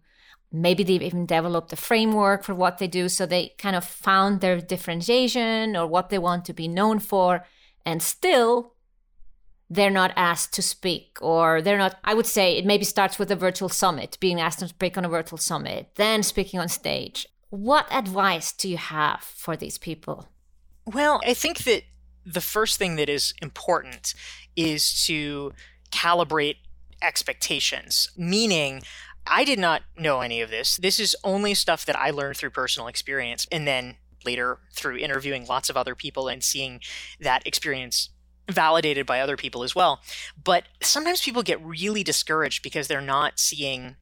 Maybe 0.51 0.83
they've 0.83 1.01
even 1.01 1.25
developed 1.25 1.71
a 1.71 1.77
framework 1.77 2.43
for 2.43 2.53
what 2.53 2.79
they 2.79 2.87
do. 2.87 3.07
So 3.07 3.25
they 3.25 3.53
kind 3.57 3.77
of 3.77 3.85
found 3.85 4.41
their 4.41 4.59
differentiation 4.59 5.75
or 5.77 5.87
what 5.87 6.09
they 6.09 6.17
want 6.17 6.43
to 6.45 6.53
be 6.53 6.67
known 6.67 6.99
for. 6.99 7.45
And 7.85 8.03
still, 8.03 8.73
they're 9.69 9.89
not 9.89 10.13
asked 10.15 10.53
to 10.53 10.61
speak 10.61 11.17
or 11.21 11.61
they're 11.61 11.77
not 11.77 11.97
i 12.03 12.13
would 12.13 12.25
say 12.25 12.57
it 12.57 12.65
maybe 12.65 12.85
starts 12.85 13.19
with 13.19 13.31
a 13.31 13.35
virtual 13.35 13.69
summit 13.69 14.17
being 14.19 14.39
asked 14.39 14.59
to 14.59 14.67
speak 14.67 14.97
on 14.97 15.05
a 15.05 15.09
virtual 15.09 15.37
summit 15.37 15.89
then 15.95 16.23
speaking 16.23 16.59
on 16.59 16.67
stage. 16.67 17.27
What 17.49 17.87
advice 17.91 18.51
do 18.51 18.67
you 18.69 18.75
have 18.77 19.21
for 19.21 19.55
these 19.55 19.77
people? 19.77 20.29
Well 20.85 21.21
i 21.25 21.33
think 21.33 21.59
that 21.59 21.83
the 22.25 22.41
first 22.41 22.77
thing 22.77 22.95
that 22.97 23.09
is 23.09 23.33
important 23.41 24.13
is 24.55 25.05
to 25.05 25.53
calibrate 25.91 26.57
expectations 27.01 28.09
meaning 28.17 28.81
i 29.25 29.43
did 29.43 29.59
not 29.59 29.83
know 29.97 30.21
any 30.21 30.41
of 30.41 30.49
this. 30.49 30.77
This 30.77 30.99
is 30.99 31.15
only 31.23 31.53
stuff 31.53 31.85
that 31.85 31.99
i 31.99 32.09
learned 32.09 32.37
through 32.37 32.51
personal 32.51 32.87
experience 32.87 33.47
and 33.51 33.67
then 33.67 33.97
later 34.25 34.59
through 34.73 34.97
interviewing 34.97 35.45
lots 35.45 35.69
of 35.69 35.77
other 35.77 35.95
people 35.95 36.27
and 36.27 36.43
seeing 36.43 36.81
that 37.19 37.45
experience 37.47 38.09
validated 38.49 39.05
by 39.05 39.19
other 39.19 39.37
people 39.37 39.63
as 39.63 39.75
well. 39.75 40.01
But 40.43 40.65
sometimes 40.81 41.21
people 41.21 41.43
get 41.43 41.63
really 41.63 42.03
discouraged 42.03 42.63
because 42.63 42.87
they're 42.87 43.01
not 43.01 43.39
seeing 43.39 43.95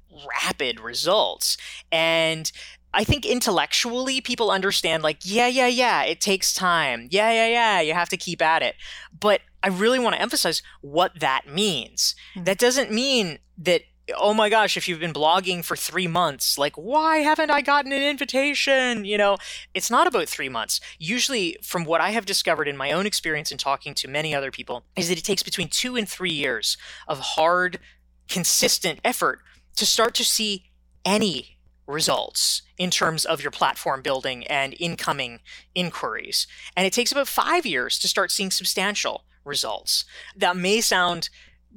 rapid 0.43 0.79
results. 0.79 1.57
And 1.91 2.51
I 2.93 3.03
think 3.03 3.25
intellectually 3.25 4.21
people 4.21 4.51
understand, 4.51 5.03
like, 5.03 5.17
yeah, 5.23 5.47
yeah, 5.47 5.67
yeah, 5.67 6.03
it 6.03 6.21
takes 6.21 6.53
time. 6.53 7.07
Yeah, 7.11 7.31
yeah, 7.31 7.47
yeah, 7.47 7.81
you 7.81 7.93
have 7.93 8.09
to 8.09 8.17
keep 8.17 8.41
at 8.41 8.61
it. 8.61 8.75
But 9.19 9.41
I 9.61 9.67
really 9.67 9.99
want 9.99 10.15
to 10.15 10.21
emphasize 10.21 10.61
what 10.81 11.19
that 11.19 11.47
means. 11.47 12.15
Mm-hmm. 12.35 12.45
That 12.45 12.57
doesn't 12.57 12.91
mean 12.91 13.39
that 13.57 13.81
oh 14.13 14.33
my 14.33 14.49
gosh, 14.49 14.77
if 14.77 14.87
you've 14.87 14.99
been 14.99 15.13
blogging 15.13 15.63
for 15.63 15.75
three 15.75 16.07
months, 16.07 16.57
like, 16.57 16.75
why 16.75 17.17
haven't 17.17 17.49
I 17.49 17.61
gotten 17.61 17.91
an 17.91 18.01
invitation? 18.01 19.05
You 19.05 19.17
know, 19.17 19.37
it's 19.73 19.89
not 19.89 20.07
about 20.07 20.29
three 20.29 20.49
months. 20.49 20.79
Usually, 20.99 21.57
from 21.61 21.85
what 21.85 22.01
I 22.01 22.11
have 22.11 22.25
discovered 22.25 22.67
in 22.67 22.77
my 22.77 22.91
own 22.91 23.05
experience 23.05 23.51
in 23.51 23.57
talking 23.57 23.93
to 23.95 24.07
many 24.07 24.35
other 24.35 24.51
people, 24.51 24.83
is 24.95 25.09
that 25.09 25.17
it 25.17 25.23
takes 25.23 25.43
between 25.43 25.69
two 25.69 25.95
and 25.95 26.07
three 26.07 26.31
years 26.31 26.77
of 27.07 27.19
hard, 27.19 27.79
consistent 28.27 28.99
effort 29.03 29.39
to 29.75 29.85
start 29.85 30.13
to 30.15 30.23
see 30.23 30.65
any 31.03 31.57
results 31.87 32.63
in 32.77 32.89
terms 32.89 33.25
of 33.25 33.41
your 33.41 33.51
platform 33.51 34.01
building 34.01 34.45
and 34.47 34.75
incoming 34.79 35.39
inquiries. 35.75 36.47
And 36.75 36.85
it 36.85 36.93
takes 36.93 37.11
about 37.11 37.27
five 37.27 37.65
years 37.65 37.99
to 37.99 38.07
start 38.07 38.31
seeing 38.31 38.51
substantial 38.51 39.23
results. 39.43 40.05
That 40.35 40.57
may 40.57 40.81
sound 40.81 41.29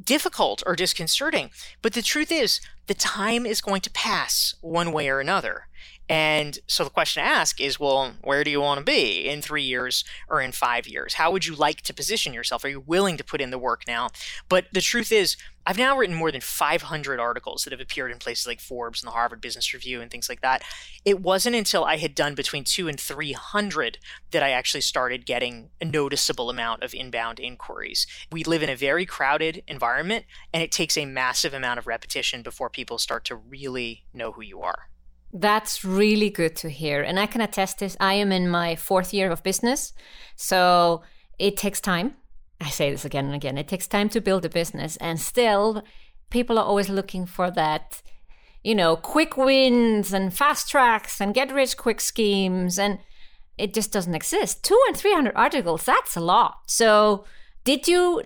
difficult 0.02 0.62
or 0.66 0.76
disconcerting. 0.76 1.50
But 1.82 1.92
the 1.92 2.02
truth 2.02 2.30
is, 2.30 2.60
the 2.86 2.94
time 2.94 3.46
is 3.46 3.60
going 3.60 3.80
to 3.82 3.90
pass 3.90 4.54
one 4.60 4.92
way 4.92 5.08
or 5.08 5.20
another. 5.20 5.68
And 6.08 6.58
so 6.66 6.84
the 6.84 6.90
question 6.90 7.22
to 7.22 7.28
ask 7.28 7.60
is 7.60 7.78
well, 7.78 8.14
where 8.22 8.42
do 8.42 8.50
you 8.50 8.60
want 8.60 8.78
to 8.78 8.84
be 8.84 9.28
in 9.28 9.42
three 9.42 9.62
years 9.62 10.04
or 10.28 10.40
in 10.40 10.52
five 10.52 10.86
years? 10.86 11.14
How 11.14 11.30
would 11.30 11.44
you 11.44 11.54
like 11.54 11.82
to 11.82 11.94
position 11.94 12.32
yourself? 12.32 12.64
Are 12.64 12.68
you 12.68 12.80
willing 12.80 13.16
to 13.18 13.24
put 13.24 13.40
in 13.40 13.50
the 13.50 13.58
work 13.58 13.82
now? 13.86 14.08
But 14.48 14.66
the 14.72 14.80
truth 14.80 15.12
is, 15.12 15.36
I've 15.66 15.76
now 15.76 15.98
written 15.98 16.16
more 16.16 16.32
than 16.32 16.40
500 16.40 17.20
articles 17.20 17.64
that 17.64 17.74
have 17.74 17.80
appeared 17.80 18.10
in 18.10 18.18
places 18.18 18.46
like 18.46 18.58
Forbes 18.58 19.02
and 19.02 19.06
the 19.06 19.12
Harvard 19.12 19.42
Business 19.42 19.74
Review 19.74 20.00
and 20.00 20.10
things 20.10 20.30
like 20.30 20.40
that. 20.40 20.62
It 21.04 21.20
wasn't 21.20 21.56
until 21.56 21.84
I 21.84 21.98
had 21.98 22.14
done 22.14 22.34
between 22.34 22.64
two 22.64 22.88
and 22.88 22.98
300 22.98 23.98
that 24.30 24.42
I 24.42 24.48
actually 24.48 24.80
started 24.80 25.26
getting 25.26 25.68
a 25.78 25.84
noticeable 25.84 26.48
amount 26.48 26.82
of 26.82 26.94
inbound 26.94 27.38
inquiries. 27.38 28.06
We 28.32 28.44
live 28.44 28.62
in 28.62 28.70
a 28.70 28.76
very 28.76 29.04
crowded 29.04 29.62
environment, 29.68 30.24
and 30.54 30.62
it 30.62 30.72
takes 30.72 30.96
a 30.96 31.04
massive 31.04 31.52
amount 31.52 31.78
of 31.78 31.86
repetition 31.86 32.40
before 32.40 32.70
people 32.70 32.96
start 32.96 33.26
to 33.26 33.36
really 33.36 34.04
know 34.14 34.32
who 34.32 34.40
you 34.40 34.62
are. 34.62 34.88
That's 35.32 35.84
really 35.84 36.30
good 36.30 36.56
to 36.56 36.70
hear. 36.70 37.02
And 37.02 37.18
I 37.18 37.26
can 37.26 37.40
attest 37.40 37.78
this. 37.78 37.96
I 38.00 38.14
am 38.14 38.32
in 38.32 38.48
my 38.48 38.76
fourth 38.76 39.12
year 39.12 39.30
of 39.30 39.42
business. 39.42 39.92
So 40.36 41.02
it 41.38 41.56
takes 41.56 41.80
time. 41.80 42.14
I 42.60 42.70
say 42.70 42.90
this 42.90 43.04
again 43.04 43.26
and 43.26 43.34
again. 43.34 43.58
It 43.58 43.68
takes 43.68 43.86
time 43.86 44.08
to 44.10 44.20
build 44.20 44.44
a 44.44 44.48
business. 44.48 44.96
And 44.96 45.20
still, 45.20 45.82
people 46.30 46.58
are 46.58 46.64
always 46.64 46.88
looking 46.88 47.26
for 47.26 47.50
that, 47.50 48.02
you 48.64 48.74
know, 48.74 48.96
quick 48.96 49.36
wins 49.36 50.12
and 50.12 50.34
fast 50.34 50.70
tracks 50.70 51.20
and 51.20 51.34
get 51.34 51.52
rich 51.52 51.76
quick 51.76 52.00
schemes. 52.00 52.78
And 52.78 52.98
it 53.58 53.74
just 53.74 53.92
doesn't 53.92 54.14
exist. 54.14 54.64
Two 54.64 54.80
and 54.88 54.96
300 54.96 55.34
articles, 55.36 55.84
that's 55.84 56.16
a 56.16 56.20
lot. 56.20 56.58
So 56.66 57.24
did 57.64 57.86
you 57.86 58.22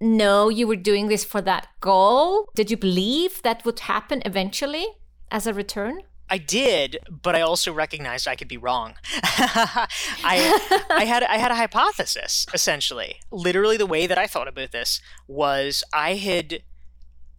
know 0.00 0.48
you 0.48 0.66
were 0.66 0.76
doing 0.76 1.08
this 1.08 1.24
for 1.24 1.40
that 1.40 1.68
goal? 1.80 2.48
Did 2.54 2.70
you 2.70 2.76
believe 2.76 3.40
that 3.42 3.64
would 3.64 3.80
happen 3.80 4.22
eventually 4.26 4.86
as 5.30 5.46
a 5.46 5.54
return? 5.54 6.02
I 6.32 6.38
did, 6.38 6.96
but 7.10 7.36
I 7.36 7.42
also 7.42 7.74
recognized 7.74 8.26
I 8.26 8.36
could 8.36 8.48
be 8.48 8.56
wrong. 8.56 8.94
I 9.22 10.86
I 10.90 11.04
had 11.04 11.22
I 11.24 11.36
had 11.36 11.50
a 11.50 11.56
hypothesis 11.56 12.46
essentially. 12.54 13.16
Literally 13.30 13.76
the 13.76 13.84
way 13.84 14.06
that 14.06 14.16
I 14.16 14.26
thought 14.26 14.48
about 14.48 14.72
this 14.72 15.02
was 15.28 15.84
I 15.92 16.14
had 16.14 16.62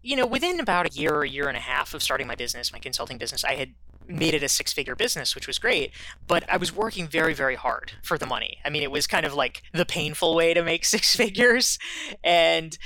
you 0.04 0.16
know, 0.16 0.28
within 0.28 0.60
about 0.60 0.86
a 0.86 0.94
year 0.94 1.12
or 1.16 1.24
a 1.24 1.30
year 1.30 1.48
and 1.48 1.58
a 1.58 1.62
half 1.62 1.96
of 1.96 2.04
starting 2.04 2.28
my 2.28 2.36
business, 2.36 2.72
my 2.72 2.78
consulting 2.78 3.18
business, 3.18 3.44
I 3.44 3.56
had 3.56 3.74
made 4.06 4.36
it 4.36 4.44
a 4.44 4.50
six 4.50 4.74
figure 4.74 4.96
business, 4.96 5.34
which 5.34 5.48
was 5.48 5.58
great. 5.58 5.92
But 6.28 6.44
I 6.48 6.58
was 6.58 6.76
working 6.76 7.08
very, 7.08 7.34
very 7.34 7.56
hard 7.56 7.94
for 8.04 8.20
the 8.20 8.28
money. 8.28 8.58
I 8.64 8.70
mean, 8.70 8.84
it 8.84 8.92
was 8.92 9.08
kind 9.08 9.26
of 9.26 9.34
like 9.34 9.64
the 9.74 9.86
painful 9.86 10.36
way 10.36 10.54
to 10.54 10.62
make 10.62 10.86
six 10.96 11.16
figures. 11.16 11.80
And, 12.24 12.78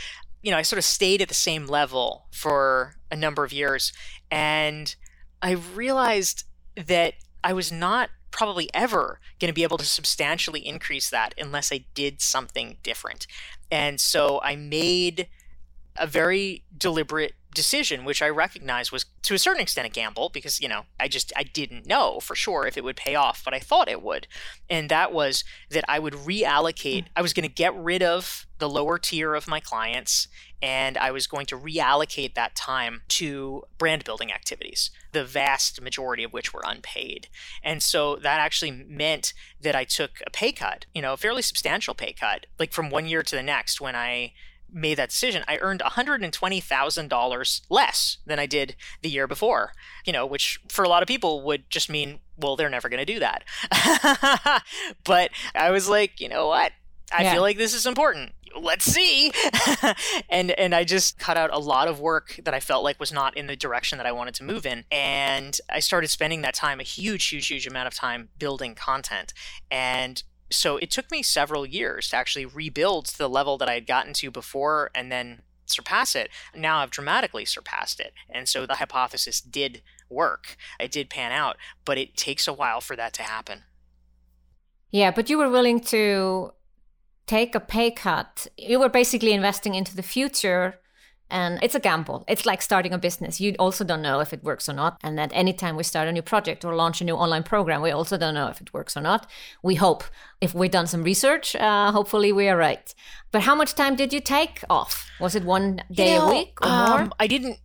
you 0.42 0.52
know, 0.52 0.58
I 0.58 0.62
sort 0.62 0.78
of 0.78 0.86
stayed 0.86 1.22
at 1.22 1.28
the 1.28 1.34
same 1.34 1.66
level 1.66 2.28
for 2.32 2.94
a 3.12 3.16
number 3.18 3.44
of 3.44 3.52
years. 3.52 3.92
And 4.32 4.96
I 5.42 5.52
realized 5.52 6.44
that 6.76 7.14
I 7.44 7.54
was 7.54 7.72
not 7.72 8.10
probably 8.32 8.70
ever 8.74 9.20
going 9.40 9.50
to 9.50 9.54
be 9.54 9.64
able 9.64 9.78
to 9.78 9.86
substantially 9.86 10.66
increase 10.66 11.10
that 11.10 11.34
unless 11.38 11.72
I 11.72 11.86
did 11.94 12.22
something 12.22 12.78
different. 12.84 13.26
And 13.72 14.00
so 14.00 14.40
I 14.44 14.56
made 14.56 15.28
a 15.96 16.06
very 16.06 16.64
deliberate 16.78 17.34
decision 17.58 18.06
which 18.06 18.22
i 18.22 18.30
recognize 18.30 18.92
was 18.92 19.06
to 19.24 19.34
a 19.34 19.40
certain 19.40 19.62
extent 19.62 19.88
a 19.88 19.90
gamble 19.90 20.30
because 20.30 20.62
you 20.62 20.70
know 20.70 20.84
i 21.00 21.08
just 21.08 21.34
i 21.36 21.44
didn't 21.44 21.88
know 21.88 22.20
for 22.20 22.36
sure 22.36 22.68
if 22.68 22.78
it 22.78 22.84
would 22.84 22.96
pay 22.96 23.16
off 23.16 23.44
but 23.44 23.54
i 23.54 23.60
thought 23.60 23.90
it 23.90 24.02
would. 24.02 24.28
And 24.70 24.90
that 24.90 25.12
was 25.12 25.44
that 25.72 25.84
i 25.90 25.98
would 25.98 26.14
reallocate 26.14 27.06
hmm. 27.06 27.14
i 27.16 27.22
was 27.22 27.34
going 27.34 27.48
to 27.48 27.54
get 27.54 27.76
rid 27.76 28.04
of 28.04 28.46
the 28.60 28.70
lower 28.70 28.98
tier 29.00 29.34
of 29.34 29.48
my 29.48 29.60
clients 29.60 30.28
and 30.62 30.98
i 30.98 31.10
was 31.10 31.26
going 31.26 31.48
to 31.48 31.58
reallocate 31.58 32.36
that 32.36 32.56
time 32.56 33.02
to 33.08 33.64
brand 33.78 34.04
building 34.04 34.32
activities 34.32 34.92
the 35.14 35.26
vast 35.26 35.82
majority 35.82 36.24
of 36.24 36.32
which 36.32 36.54
were 36.54 36.62
unpaid. 36.64 37.28
And 37.64 37.82
so 37.82 38.18
that 38.18 38.40
actually 38.40 38.72
meant 38.72 39.34
that 39.60 39.76
i 39.76 39.84
took 39.84 40.22
a 40.28 40.30
pay 40.30 40.52
cut 40.52 40.86
you 40.94 41.02
know 41.02 41.14
a 41.14 41.18
fairly 41.18 41.42
substantial 41.42 41.96
pay 41.96 42.14
cut 42.14 42.46
like 42.60 42.72
from 42.72 42.92
one 42.92 43.08
year 43.08 43.24
to 43.24 43.36
the 43.36 43.44
next 43.44 43.82
when 43.82 43.96
i 43.96 44.34
made 44.72 44.98
that 44.98 45.10
decision, 45.10 45.44
I 45.48 45.58
earned 45.58 45.82
$120,000 45.82 47.62
less 47.70 48.18
than 48.26 48.40
I 48.40 48.46
did 48.46 48.76
the 49.02 49.10
year 49.10 49.28
before, 49.28 49.74
you 50.06 50.14
know, 50.14 50.26
which 50.26 50.60
for 50.68 50.84
a 50.84 50.90
lot 50.90 51.02
of 51.02 51.08
people 51.08 51.42
would 51.44 51.70
just 51.70 51.90
mean, 51.90 52.20
well, 52.38 52.56
they're 52.56 52.70
never 52.70 52.90
going 52.90 53.06
to 53.06 53.14
do 53.14 53.20
that. 53.20 53.44
but 55.04 55.32
I 55.56 55.72
was 55.72 55.90
like, 55.90 56.20
you 56.20 56.30
know 56.30 56.48
what? 56.48 56.72
I 57.12 57.24
yeah. 57.24 57.34
feel 57.34 57.42
like 57.42 57.58
this 57.58 57.74
is 57.74 57.86
important. 57.86 58.34
Let's 58.60 58.86
see. 58.86 59.32
and 60.30 60.52
and 60.52 60.74
I 60.74 60.84
just 60.84 61.20
cut 61.20 61.38
out 61.38 61.54
a 61.54 61.60
lot 61.60 61.88
of 61.88 62.00
work 62.00 62.40
that 62.44 62.54
I 62.54 62.60
felt 62.60 62.84
like 62.84 63.00
was 63.00 63.12
not 63.12 63.38
in 63.38 63.48
the 63.48 63.56
direction 63.56 63.98
that 63.98 64.08
I 64.08 64.12
wanted 64.12 64.34
to 64.36 64.44
move 64.44 64.66
in. 64.66 64.84
And 64.92 65.58
I 65.70 65.80
started 65.80 66.10
spending 66.10 66.42
that 66.42 66.54
time, 66.54 66.80
a 66.80 66.84
huge, 66.84 67.28
huge, 67.28 67.48
huge 67.48 67.68
amount 67.68 67.88
of 67.88 67.94
time 67.94 68.30
building 68.40 68.74
content. 68.74 69.34
And 69.70 70.24
so 70.50 70.78
it 70.78 70.92
took 70.92 71.12
me 71.12 71.22
several 71.22 71.66
years 71.66 72.10
to 72.10 72.16
actually 72.16 72.46
rebuild 72.46 73.06
to 73.06 73.18
the 73.18 73.30
level 73.30 73.58
that 73.58 73.70
I 73.70 73.74
had 73.74 73.88
gotten 73.88 74.14
to 74.14 74.32
before 74.32 74.92
and 74.96 75.12
then 75.12 75.42
surpass 75.66 76.16
it. 76.16 76.30
Now 76.56 76.80
I've 76.80 76.92
dramatically 76.92 77.46
surpassed 77.46 78.00
it. 78.00 78.14
And 78.30 78.48
so 78.48 78.66
the 78.66 78.76
hypothesis 78.76 79.42
did 79.42 79.82
work. 80.10 80.56
It 80.80 80.92
did 80.92 81.10
pan 81.10 81.32
out, 81.32 81.58
but 81.86 81.98
it 81.98 82.16
takes 82.16 82.48
a 82.48 82.54
while 82.54 82.82
for 82.82 82.96
that 82.96 83.14
to 83.14 83.24
happen. 83.24 83.64
Yeah, 84.90 85.12
but 85.12 85.30
you 85.30 85.38
were 85.38 85.50
willing 85.50 85.82
to 85.82 86.54
take 87.26 87.54
a 87.54 87.60
pay 87.60 87.92
cut. 87.92 88.48
You 88.58 88.80
were 88.80 88.90
basically 88.90 89.34
investing 89.34 89.76
into 89.76 89.96
the 89.96 90.04
future 90.04 90.80
and 91.30 91.60
it's 91.62 91.76
a 91.76 91.80
gamble. 91.80 92.24
It's 92.28 92.46
like 92.46 92.62
starting 92.62 92.94
a 92.94 92.98
business. 92.98 93.42
You 93.42 93.56
also 93.60 93.84
don't 93.84 94.02
know 94.02 94.20
if 94.20 94.34
it 94.34 94.44
works 94.44 94.70
or 94.70 94.74
not. 94.74 94.98
And 95.02 95.18
that 95.18 95.32
anytime 95.34 95.76
we 95.76 95.84
start 95.84 96.08
a 96.08 96.12
new 96.12 96.22
project 96.22 96.64
or 96.64 96.76
launch 96.76 97.02
a 97.02 97.04
new 97.04 97.16
online 97.16 97.44
program, 97.44 97.82
we 97.82 97.92
also 97.92 98.18
don't 98.18 98.34
know 98.34 98.48
if 98.48 98.62
it 98.62 98.74
works 98.74 98.96
or 98.96 99.02
not. 99.02 99.28
We 99.62 99.76
hope 99.76 100.04
if 100.40 100.54
we've 100.54 100.72
done 100.72 100.88
some 100.88 101.04
research, 101.04 101.56
uh, 101.56 101.92
hopefully 101.92 102.32
we 102.32 102.48
are 102.48 102.58
right. 102.58 102.94
But 103.32 103.42
how 103.42 103.56
much 103.56 103.76
time 103.76 103.96
did 103.96 104.14
you 104.14 104.22
take 104.22 104.64
off? 104.70 105.10
Was 105.20 105.36
it 105.36 105.44
one 105.44 105.84
day 105.92 106.14
you 106.14 106.20
know, 106.20 106.28
a 106.28 106.32
week 106.32 106.62
or 106.62 106.70
um, 106.70 107.00
more? 107.02 107.10
I 107.20 107.28
didn't 107.28 107.60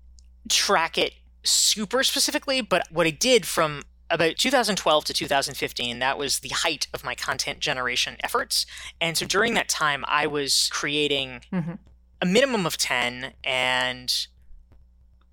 track 0.49 0.99
it 0.99 1.13
super 1.45 2.03
specifically, 2.03 2.61
but 2.61 2.87
what 2.91 3.07
I 3.07 3.11
did 3.11 3.47
from 3.47 3.83
about 4.11 4.37
2012 4.37 5.05
to 5.07 5.15
2015, 5.15 5.99
that 6.01 6.19
was 6.19 6.41
the 6.41 6.51
height 6.51 6.87
of 6.93 7.05
my 7.05 7.15
content 7.15 7.61
generation 7.61 8.17
efforts. 8.23 8.67
And 9.01 9.17
so 9.17 9.25
during 9.25 9.55
that 9.55 9.69
time, 9.69 10.05
I 10.09 10.27
was 10.27 10.69
creating. 10.73 11.43
Mm-hmm 11.53 11.75
a 12.23 12.25
minimum 12.25 12.65
of 12.65 12.79
10 12.79 13.35
and 13.43 14.27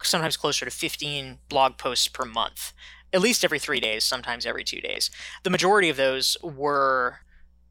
sometimes 0.02 0.36
closer 0.36 0.66
to 0.66 0.72
15 0.72 1.38
blog 1.48 1.78
posts 1.78 2.08
per 2.08 2.26
month, 2.26 2.74
at 3.14 3.22
least 3.22 3.46
every 3.46 3.60
three 3.60 3.80
days, 3.80 4.04
sometimes 4.04 4.46
every 4.46 4.64
two 4.64 4.82
days. 4.82 5.12
The 5.44 5.52
majority 5.52 5.90
of 5.90 5.98
those 5.98 6.36
were 6.42 7.20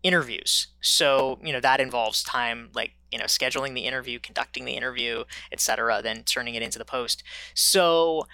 interviews. 0.04 0.68
So, 0.80 1.40
you 1.42 1.52
know, 1.52 1.60
that 1.60 1.80
involves 1.80 2.22
time 2.22 2.70
like, 2.74 2.92
you 3.10 3.18
know, 3.18 3.24
scheduling 3.24 3.74
the 3.74 3.86
interview, 3.86 4.20
conducting 4.20 4.64
the 4.64 4.76
interview, 4.76 5.24
etc., 5.50 6.00
then 6.00 6.22
turning 6.22 6.54
it 6.54 6.62
into 6.62 6.78
the 6.78 6.84
post. 6.84 7.24
So, 7.54 8.26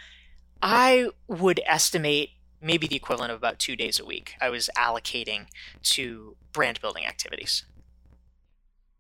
I 0.63 1.09
would 1.29 1.61
estimate 1.67 2.31
maybe 2.61 2.87
the 2.87 2.97
equivalent 2.97 3.33
of 3.33 3.39
about 3.39 3.59
2 3.59 3.77
days 3.77 3.99
a 3.99 4.05
week 4.05 4.35
I 4.41 4.51
was 4.51 4.69
allocating 4.77 5.47
to 5.83 6.37
brand 6.53 6.81
building 6.81 7.07
activities. 7.07 7.65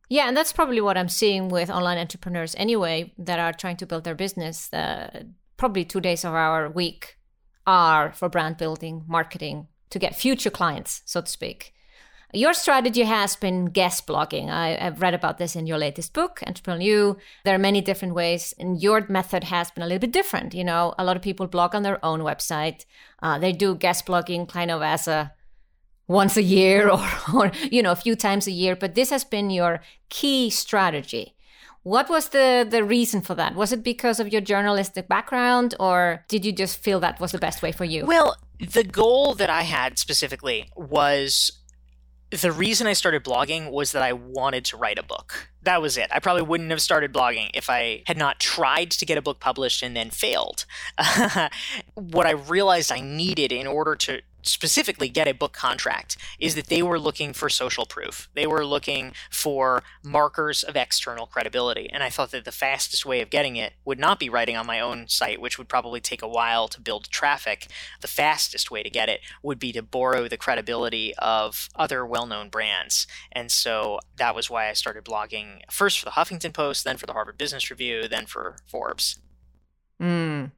Yeah, 0.08 0.28
and 0.28 0.36
that's 0.36 0.52
probably 0.52 0.80
what 0.80 0.98
I'm 0.98 1.08
seeing 1.08 1.48
with 1.48 1.70
online 1.70 1.98
entrepreneurs 1.98 2.54
anyway 2.58 3.12
that 3.18 3.38
are 3.38 3.52
trying 3.52 3.76
to 3.78 3.86
build 3.86 4.04
their 4.04 4.14
business. 4.14 4.72
Uh, 4.72 5.24
probably 5.56 5.84
two 5.84 6.00
days 6.00 6.24
of 6.24 6.34
our 6.34 6.68
week 6.68 7.18
are 7.66 8.12
for 8.12 8.28
brand 8.28 8.56
building, 8.58 9.04
marketing, 9.06 9.68
to 9.90 9.98
get 9.98 10.14
future 10.14 10.50
clients, 10.50 11.02
so 11.06 11.20
to 11.22 11.30
speak. 11.30 11.72
Your 12.34 12.52
strategy 12.52 13.02
has 13.02 13.36
been 13.36 13.66
guest 13.66 14.08
blogging. 14.08 14.50
I, 14.50 14.70
have 14.70 15.00
read 15.00 15.14
about 15.14 15.38
this 15.38 15.54
in 15.54 15.68
your 15.68 15.78
latest 15.78 16.12
book, 16.12 16.42
Entrepreneur 16.44 16.82
You. 16.82 17.16
There 17.44 17.54
are 17.54 17.58
many 17.58 17.80
different 17.80 18.14
ways, 18.14 18.52
and 18.58 18.82
your 18.82 19.06
method 19.08 19.44
has 19.44 19.70
been 19.70 19.84
a 19.84 19.86
little 19.86 20.00
bit 20.00 20.10
different. 20.10 20.52
You 20.52 20.64
know, 20.64 20.94
a 20.98 21.04
lot 21.04 21.16
of 21.16 21.22
people 21.22 21.46
blog 21.46 21.76
on 21.76 21.84
their 21.84 22.04
own 22.04 22.20
website. 22.20 22.86
Uh, 23.22 23.38
they 23.38 23.52
do 23.52 23.76
guest 23.76 24.04
blogging 24.04 24.48
kind 24.48 24.72
of 24.72 24.82
as 24.82 25.06
a 25.06 25.32
once 26.06 26.36
a 26.36 26.42
year 26.42 26.90
or, 26.90 27.08
or, 27.34 27.52
you 27.70 27.82
know, 27.82 27.92
a 27.92 27.96
few 27.96 28.16
times 28.16 28.46
a 28.46 28.52
year, 28.52 28.76
but 28.76 28.94
this 28.94 29.10
has 29.10 29.24
been 29.24 29.50
your 29.50 29.80
key 30.08 30.50
strategy. 30.50 31.34
What 31.82 32.08
was 32.08 32.30
the, 32.30 32.66
the 32.68 32.82
reason 32.82 33.20
for 33.20 33.34
that? 33.34 33.54
Was 33.54 33.70
it 33.70 33.82
because 33.82 34.18
of 34.18 34.32
your 34.32 34.40
journalistic 34.40 35.06
background, 35.06 35.74
or 35.78 36.24
did 36.28 36.44
you 36.44 36.52
just 36.52 36.78
feel 36.78 36.98
that 37.00 37.20
was 37.20 37.32
the 37.32 37.38
best 37.38 37.60
way 37.62 37.72
for 37.72 37.84
you? 37.84 38.06
Well, 38.06 38.36
the 38.58 38.84
goal 38.84 39.34
that 39.34 39.50
I 39.50 39.62
had 39.62 39.98
specifically 39.98 40.70
was 40.76 41.52
the 42.30 42.52
reason 42.52 42.86
I 42.86 42.94
started 42.94 43.22
blogging 43.22 43.70
was 43.70 43.92
that 43.92 44.02
I 44.02 44.12
wanted 44.12 44.64
to 44.66 44.76
write 44.76 44.98
a 44.98 45.02
book. 45.02 45.50
That 45.62 45.80
was 45.80 45.96
it. 45.96 46.08
I 46.10 46.20
probably 46.20 46.42
wouldn't 46.42 46.70
have 46.70 46.82
started 46.82 47.12
blogging 47.12 47.50
if 47.54 47.70
I 47.70 48.02
had 48.06 48.16
not 48.16 48.40
tried 48.40 48.90
to 48.92 49.06
get 49.06 49.18
a 49.18 49.22
book 49.22 49.40
published 49.40 49.82
and 49.82 49.96
then 49.96 50.10
failed. 50.10 50.64
what 51.94 52.26
I 52.26 52.32
realized 52.32 52.90
I 52.90 53.00
needed 53.00 53.52
in 53.52 53.66
order 53.66 53.94
to 53.96 54.20
specifically 54.44 55.08
get 55.08 55.28
a 55.28 55.32
book 55.32 55.52
contract 55.52 56.16
is 56.38 56.54
that 56.54 56.66
they 56.66 56.82
were 56.82 56.98
looking 56.98 57.32
for 57.32 57.48
social 57.48 57.86
proof. 57.86 58.28
They 58.34 58.46
were 58.46 58.64
looking 58.64 59.12
for 59.30 59.82
markers 60.02 60.62
of 60.62 60.76
external 60.76 61.26
credibility. 61.26 61.88
And 61.90 62.02
I 62.02 62.10
thought 62.10 62.30
that 62.32 62.44
the 62.44 62.52
fastest 62.52 63.06
way 63.06 63.20
of 63.20 63.30
getting 63.30 63.56
it 63.56 63.72
would 63.84 63.98
not 63.98 64.18
be 64.18 64.28
writing 64.28 64.56
on 64.56 64.66
my 64.66 64.80
own 64.80 65.08
site, 65.08 65.40
which 65.40 65.58
would 65.58 65.68
probably 65.68 66.00
take 66.00 66.22
a 66.22 66.28
while 66.28 66.68
to 66.68 66.80
build 66.80 67.10
traffic. 67.10 67.68
The 68.00 68.08
fastest 68.08 68.70
way 68.70 68.82
to 68.82 68.90
get 68.90 69.08
it 69.08 69.20
would 69.42 69.58
be 69.58 69.72
to 69.72 69.82
borrow 69.82 70.28
the 70.28 70.36
credibility 70.36 71.14
of 71.16 71.68
other 71.74 72.04
well 72.04 72.26
known 72.26 72.48
brands. 72.48 73.06
And 73.32 73.50
so 73.50 74.00
that 74.16 74.34
was 74.34 74.50
why 74.50 74.68
I 74.68 74.74
started 74.74 75.04
blogging 75.04 75.60
first 75.70 75.98
for 75.98 76.04
the 76.04 76.12
Huffington 76.12 76.52
Post, 76.52 76.84
then 76.84 76.96
for 76.96 77.06
the 77.06 77.12
Harvard 77.12 77.38
Business 77.38 77.70
Review, 77.70 78.08
then 78.08 78.26
for 78.26 78.56
Forbes. 78.66 79.18
Mm. 80.00 80.50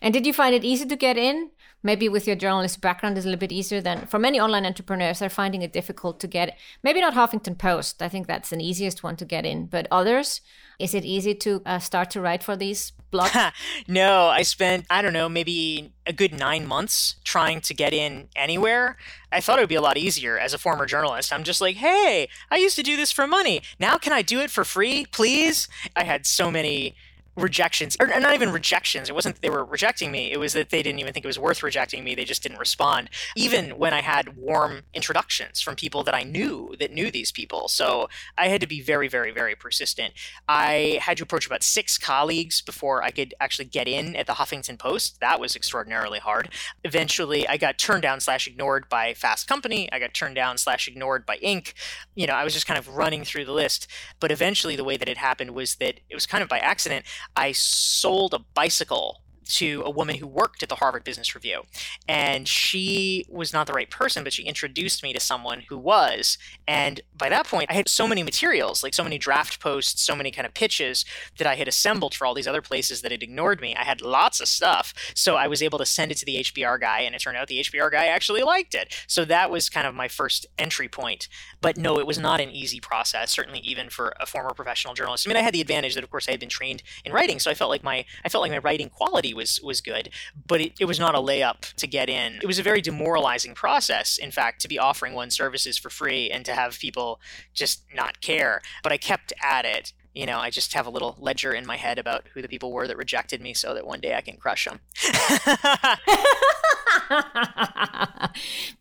And 0.00 0.14
did 0.14 0.26
you 0.26 0.32
find 0.32 0.54
it 0.54 0.64
easy 0.64 0.86
to 0.86 0.96
get 0.96 1.16
in? 1.16 1.50
Maybe 1.84 2.08
with 2.08 2.26
your 2.26 2.34
journalist 2.34 2.80
background 2.80 3.18
is 3.18 3.26
a 3.26 3.28
little 3.28 3.38
bit 3.38 3.52
easier 3.52 3.82
than 3.82 4.06
for 4.06 4.18
many 4.18 4.40
online 4.40 4.64
entrepreneurs 4.64 5.20
are 5.20 5.28
finding 5.28 5.60
it 5.60 5.72
difficult 5.72 6.18
to 6.20 6.26
get. 6.26 6.56
Maybe 6.82 7.02
not 7.02 7.12
Huffington 7.12 7.58
Post. 7.58 8.00
I 8.00 8.08
think 8.08 8.26
that's 8.26 8.52
an 8.52 8.60
easiest 8.62 9.02
one 9.02 9.16
to 9.16 9.26
get 9.26 9.44
in, 9.44 9.66
but 9.66 9.86
others, 9.90 10.40
is 10.78 10.94
it 10.94 11.04
easy 11.04 11.34
to 11.34 11.62
uh, 11.66 11.78
start 11.78 12.10
to 12.12 12.22
write 12.22 12.42
for 12.42 12.56
these 12.56 12.92
blogs? 13.12 13.52
no, 13.86 14.28
I 14.28 14.42
spent 14.42 14.86
I 14.88 15.02
don't 15.02 15.12
know 15.12 15.28
maybe 15.28 15.92
a 16.06 16.12
good 16.12 16.32
nine 16.32 16.66
months 16.66 17.16
trying 17.22 17.60
to 17.60 17.74
get 17.74 17.92
in 17.92 18.28
anywhere. 18.34 18.96
I 19.30 19.40
thought 19.40 19.58
it 19.58 19.62
would 19.62 19.68
be 19.68 19.74
a 19.74 19.82
lot 19.82 19.98
easier 19.98 20.38
as 20.38 20.54
a 20.54 20.58
former 20.58 20.86
journalist. 20.86 21.32
I'm 21.34 21.44
just 21.44 21.60
like, 21.60 21.76
hey, 21.76 22.28
I 22.50 22.56
used 22.56 22.76
to 22.76 22.82
do 22.82 22.96
this 22.96 23.12
for 23.12 23.26
money. 23.26 23.60
Now 23.78 23.98
can 23.98 24.14
I 24.14 24.22
do 24.22 24.40
it 24.40 24.50
for 24.50 24.64
free, 24.64 25.04
please? 25.12 25.68
I 25.94 26.04
had 26.04 26.24
so 26.24 26.50
many 26.50 26.94
rejections 27.36 27.96
or 27.98 28.06
not 28.06 28.34
even 28.34 28.52
rejections. 28.52 29.08
It 29.08 29.14
wasn't 29.14 29.40
they 29.42 29.50
were 29.50 29.64
rejecting 29.64 30.12
me. 30.12 30.30
It 30.32 30.38
was 30.38 30.52
that 30.52 30.70
they 30.70 30.82
didn't 30.82 31.00
even 31.00 31.12
think 31.12 31.24
it 31.24 31.28
was 31.28 31.38
worth 31.38 31.62
rejecting 31.62 32.04
me. 32.04 32.14
They 32.14 32.24
just 32.24 32.42
didn't 32.42 32.58
respond 32.58 33.10
even 33.36 33.70
when 33.70 33.92
i 33.92 34.00
had 34.00 34.36
warm 34.36 34.82
introductions 34.94 35.60
from 35.60 35.74
people 35.74 36.04
that 36.04 36.14
i 36.14 36.22
knew 36.22 36.74
that 36.78 36.92
knew 36.92 37.10
these 37.10 37.32
people. 37.32 37.68
So 37.68 38.08
i 38.38 38.48
had 38.48 38.60
to 38.60 38.66
be 38.66 38.80
very 38.80 39.08
very 39.08 39.32
very 39.32 39.54
persistent. 39.54 40.14
I 40.48 40.98
had 41.02 41.16
to 41.16 41.22
approach 41.24 41.46
about 41.46 41.62
six 41.62 41.98
colleagues 41.98 42.60
before 42.60 43.02
i 43.02 43.10
could 43.10 43.34
actually 43.40 43.64
get 43.66 43.88
in 43.88 44.14
at 44.14 44.26
the 44.26 44.34
huffington 44.34 44.78
post. 44.78 45.18
That 45.20 45.40
was 45.40 45.56
extraordinarily 45.56 46.20
hard. 46.20 46.50
Eventually 46.84 47.48
i 47.48 47.56
got 47.56 47.78
turned 47.78 48.02
down 48.02 48.20
slash 48.20 48.46
ignored 48.46 48.88
by 48.88 49.14
fast 49.14 49.48
company. 49.48 49.90
I 49.92 49.98
got 49.98 50.14
turned 50.14 50.36
down 50.36 50.58
slash 50.58 50.86
ignored 50.86 51.26
by 51.26 51.38
inc. 51.38 51.72
You 52.14 52.28
know 52.28 52.34
i 52.34 52.44
was 52.44 52.54
just 52.54 52.66
kind 52.66 52.78
of 52.78 52.96
running 52.96 53.24
through 53.24 53.44
the 53.44 53.52
list. 53.52 53.88
But 54.20 54.30
eventually 54.30 54.76
the 54.76 54.84
way 54.84 54.96
that 54.96 55.08
it 55.08 55.18
happened 55.18 55.50
was 55.50 55.76
that 55.76 56.00
it 56.08 56.14
was 56.14 56.26
kind 56.26 56.42
of 56.42 56.48
by 56.48 56.58
accident 56.58 57.04
I 57.36 57.52
sold 57.52 58.34
a 58.34 58.38
bicycle 58.38 59.23
to 59.44 59.82
a 59.84 59.90
woman 59.90 60.16
who 60.16 60.26
worked 60.26 60.62
at 60.62 60.68
the 60.68 60.76
Harvard 60.76 61.04
Business 61.04 61.34
Review. 61.34 61.62
And 62.08 62.48
she 62.48 63.24
was 63.28 63.52
not 63.52 63.66
the 63.66 63.72
right 63.72 63.90
person, 63.90 64.24
but 64.24 64.32
she 64.32 64.42
introduced 64.44 65.02
me 65.02 65.12
to 65.12 65.20
someone 65.20 65.64
who 65.68 65.78
was. 65.78 66.38
And 66.66 67.00
by 67.16 67.28
that 67.28 67.46
point, 67.46 67.70
I 67.70 67.74
had 67.74 67.88
so 67.88 68.06
many 68.08 68.22
materials, 68.22 68.82
like 68.82 68.94
so 68.94 69.04
many 69.04 69.18
draft 69.18 69.60
posts, 69.60 70.02
so 70.02 70.16
many 70.16 70.30
kind 70.30 70.46
of 70.46 70.54
pitches 70.54 71.04
that 71.38 71.46
I 71.46 71.56
had 71.56 71.68
assembled 71.68 72.14
for 72.14 72.26
all 72.26 72.34
these 72.34 72.48
other 72.48 72.62
places 72.62 73.02
that 73.02 73.12
had 73.12 73.22
ignored 73.22 73.60
me. 73.60 73.74
I 73.76 73.84
had 73.84 74.00
lots 74.00 74.40
of 74.40 74.48
stuff. 74.48 74.94
So 75.14 75.36
I 75.36 75.46
was 75.46 75.62
able 75.62 75.78
to 75.78 75.86
send 75.86 76.10
it 76.10 76.18
to 76.18 76.26
the 76.26 76.36
HBR 76.36 76.80
guy, 76.80 77.00
and 77.00 77.14
it 77.14 77.20
turned 77.20 77.36
out 77.36 77.48
the 77.48 77.60
HBR 77.60 77.90
guy 77.90 78.06
actually 78.06 78.42
liked 78.42 78.74
it. 78.74 78.94
So 79.06 79.24
that 79.24 79.50
was 79.50 79.68
kind 79.68 79.86
of 79.86 79.94
my 79.94 80.08
first 80.08 80.46
entry 80.58 80.88
point. 80.88 81.28
But 81.60 81.76
no, 81.76 81.98
it 81.98 82.06
was 82.06 82.18
not 82.18 82.40
an 82.40 82.50
easy 82.50 82.80
process, 82.80 83.30
certainly 83.30 83.60
even 83.60 83.88
for 83.90 84.14
a 84.20 84.26
former 84.26 84.54
professional 84.54 84.94
journalist. 84.94 85.26
I 85.26 85.28
mean, 85.28 85.36
I 85.36 85.42
had 85.42 85.54
the 85.54 85.60
advantage 85.60 85.94
that, 85.94 86.04
of 86.04 86.10
course, 86.10 86.28
I 86.28 86.32
had 86.32 86.40
been 86.40 86.48
trained 86.48 86.82
in 87.04 87.12
writing, 87.12 87.38
so 87.38 87.50
I 87.50 87.54
felt 87.54 87.70
like 87.70 87.82
my 87.82 88.04
I 88.24 88.28
felt 88.28 88.42
like 88.42 88.52
my 88.52 88.58
writing 88.58 88.88
quality 88.88 89.33
was 89.34 89.60
was 89.62 89.80
good, 89.80 90.10
but 90.46 90.60
it, 90.60 90.72
it 90.80 90.84
was 90.86 90.98
not 90.98 91.14
a 91.14 91.18
layup 91.18 91.72
to 91.74 91.86
get 91.86 92.08
in. 92.08 92.38
It 92.42 92.46
was 92.46 92.58
a 92.58 92.62
very 92.62 92.80
demoralizing 92.80 93.54
process, 93.54 94.18
in 94.18 94.30
fact, 94.30 94.60
to 94.62 94.68
be 94.68 94.78
offering 94.78 95.14
one 95.14 95.30
services 95.30 95.78
for 95.78 95.90
free 95.90 96.30
and 96.30 96.44
to 96.44 96.54
have 96.54 96.78
people 96.78 97.20
just 97.52 97.84
not 97.94 98.20
care. 98.20 98.60
But 98.82 98.92
I 98.92 98.96
kept 98.96 99.32
at 99.42 99.64
it. 99.64 99.92
You 100.14 100.26
know, 100.26 100.38
I 100.38 100.50
just 100.50 100.74
have 100.74 100.86
a 100.86 100.90
little 100.90 101.16
ledger 101.18 101.52
in 101.52 101.66
my 101.66 101.76
head 101.76 101.98
about 101.98 102.28
who 102.34 102.42
the 102.42 102.48
people 102.48 102.70
were 102.70 102.86
that 102.86 102.96
rejected 102.96 103.40
me 103.40 103.52
so 103.52 103.74
that 103.74 103.84
one 103.86 104.00
day 104.00 104.14
I 104.14 104.20
can 104.20 104.36
crush 104.36 104.64
them. 104.66 104.78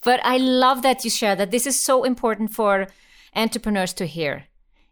but 0.04 0.20
I 0.24 0.38
love 0.38 0.84
that 0.84 1.04
you 1.04 1.10
share 1.10 1.36
that. 1.36 1.50
This 1.50 1.66
is 1.66 1.80
so 1.80 2.04
important 2.04 2.54
for 2.54 2.88
entrepreneurs 3.36 3.94
to 3.94 4.06
hear. 4.06 4.46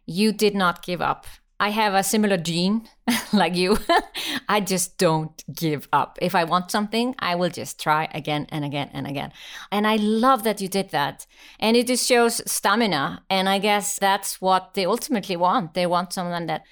You 0.04 0.32
did 0.32 0.56
not 0.56 0.84
give 0.84 1.00
up. 1.00 1.26
I 1.62 1.68
have 1.68 1.94
a 1.94 2.02
similar 2.02 2.38
gene 2.38 2.88
like 3.32 3.54
you. 3.54 3.78
I 4.48 4.58
just 4.58 4.98
don't 4.98 5.44
give 5.54 5.86
up. 5.92 6.18
If 6.20 6.34
I 6.34 6.42
want 6.42 6.72
something, 6.72 7.14
I 7.20 7.36
will 7.36 7.50
just 7.50 7.80
try 7.80 8.08
again 8.12 8.48
and 8.48 8.64
again 8.64 8.90
and 8.92 9.06
again. 9.06 9.32
And 9.70 9.86
I 9.86 9.94
love 9.94 10.42
that 10.42 10.60
you 10.60 10.66
did 10.66 10.90
that. 10.90 11.24
And 11.60 11.76
it 11.76 11.86
just 11.86 12.04
shows 12.04 12.42
stamina. 12.50 13.22
And 13.30 13.48
I 13.48 13.60
guess 13.60 13.96
that's 13.96 14.40
what 14.40 14.74
they 14.74 14.84
ultimately 14.84 15.36
want. 15.36 15.74
They 15.74 15.86
want 15.86 16.12
someone 16.12 16.46
that 16.46 16.64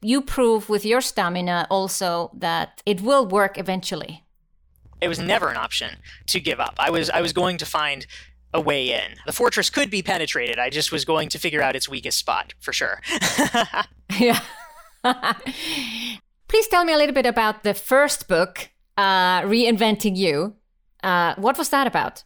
you 0.00 0.22
prove 0.22 0.70
with 0.70 0.86
your 0.86 1.02
stamina 1.02 1.66
also 1.68 2.30
that 2.32 2.82
it 2.86 3.02
will 3.02 3.26
work 3.26 3.58
eventually. 3.58 4.24
It 5.02 5.08
was 5.08 5.18
never 5.18 5.50
an 5.50 5.58
option 5.58 5.98
to 6.28 6.40
give 6.40 6.60
up. 6.60 6.76
I 6.78 6.88
was 6.88 7.10
I 7.10 7.20
was 7.20 7.34
going 7.34 7.58
to 7.58 7.66
find 7.66 8.06
a 8.54 8.60
way 8.60 8.92
in. 8.92 9.16
The 9.26 9.32
fortress 9.32 9.68
could 9.68 9.90
be 9.90 10.00
penetrated. 10.00 10.58
I 10.58 10.70
just 10.70 10.92
was 10.92 11.04
going 11.04 11.28
to 11.30 11.38
figure 11.38 11.60
out 11.60 11.76
its 11.76 11.88
weakest 11.88 12.18
spot 12.18 12.54
for 12.60 12.72
sure. 12.72 13.02
yeah. 14.18 14.40
Please 16.48 16.68
tell 16.68 16.84
me 16.84 16.92
a 16.92 16.96
little 16.96 17.14
bit 17.14 17.26
about 17.26 17.64
the 17.64 17.74
first 17.74 18.28
book, 18.28 18.70
uh, 18.96 19.42
Reinventing 19.42 20.16
You. 20.16 20.54
Uh, 21.02 21.34
what 21.36 21.58
was 21.58 21.68
that 21.70 21.86
about? 21.86 22.22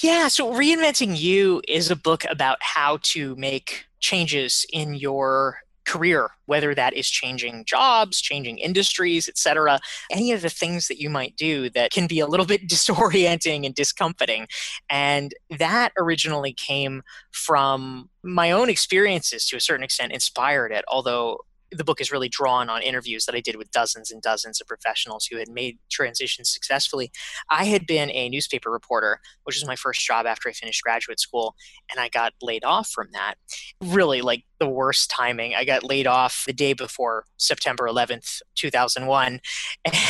Yeah, 0.00 0.28
so 0.28 0.52
Reinventing 0.52 1.20
You 1.20 1.60
is 1.68 1.90
a 1.90 1.96
book 1.96 2.24
about 2.30 2.56
how 2.60 2.98
to 3.02 3.36
make 3.36 3.84
changes 4.00 4.64
in 4.72 4.94
your 4.94 5.58
career, 5.84 6.30
whether 6.46 6.74
that 6.74 6.94
is 6.94 7.08
changing 7.08 7.64
jobs, 7.64 8.20
changing 8.20 8.58
industries, 8.58 9.28
etc. 9.28 9.80
Any 10.10 10.32
of 10.32 10.42
the 10.42 10.50
things 10.50 10.88
that 10.88 11.00
you 11.00 11.10
might 11.10 11.36
do 11.36 11.70
that 11.70 11.92
can 11.92 12.06
be 12.06 12.20
a 12.20 12.26
little 12.26 12.46
bit 12.52 12.68
disorienting 12.68 13.66
and 13.66 13.74
discomforting. 13.74 14.46
And 14.90 15.34
that 15.58 15.92
originally 15.98 16.52
came 16.52 17.02
from 17.30 18.10
my 18.22 18.50
own 18.50 18.68
experiences 18.68 19.46
to 19.48 19.56
a 19.56 19.60
certain 19.60 19.84
extent 19.84 20.12
inspired 20.12 20.72
it, 20.72 20.84
although 20.88 21.38
the 21.72 21.84
book 21.84 22.00
is 22.00 22.12
really 22.12 22.28
drawn 22.28 22.68
on 22.68 22.82
interviews 22.82 23.24
that 23.26 23.34
I 23.34 23.40
did 23.40 23.56
with 23.56 23.70
dozens 23.70 24.10
and 24.10 24.20
dozens 24.20 24.60
of 24.60 24.66
professionals 24.66 25.26
who 25.26 25.38
had 25.38 25.48
made 25.48 25.78
transitions 25.90 26.52
successfully. 26.52 27.10
I 27.50 27.64
had 27.64 27.86
been 27.86 28.10
a 28.10 28.28
newspaper 28.28 28.70
reporter, 28.70 29.20
which 29.44 29.56
was 29.56 29.66
my 29.66 29.76
first 29.76 30.04
job 30.04 30.26
after 30.26 30.48
I 30.48 30.52
finished 30.52 30.82
graduate 30.82 31.20
school, 31.20 31.54
and 31.90 31.98
I 32.00 32.08
got 32.08 32.34
laid 32.42 32.64
off 32.64 32.88
from 32.88 33.08
that. 33.12 33.34
Really, 33.82 34.22
like 34.22 34.44
the 34.62 34.68
worst 34.68 35.10
timing. 35.10 35.56
I 35.56 35.64
got 35.64 35.82
laid 35.82 36.06
off 36.06 36.44
the 36.46 36.52
day 36.52 36.72
before 36.72 37.24
September 37.36 37.88
11th, 37.88 38.42
2001. 38.54 39.40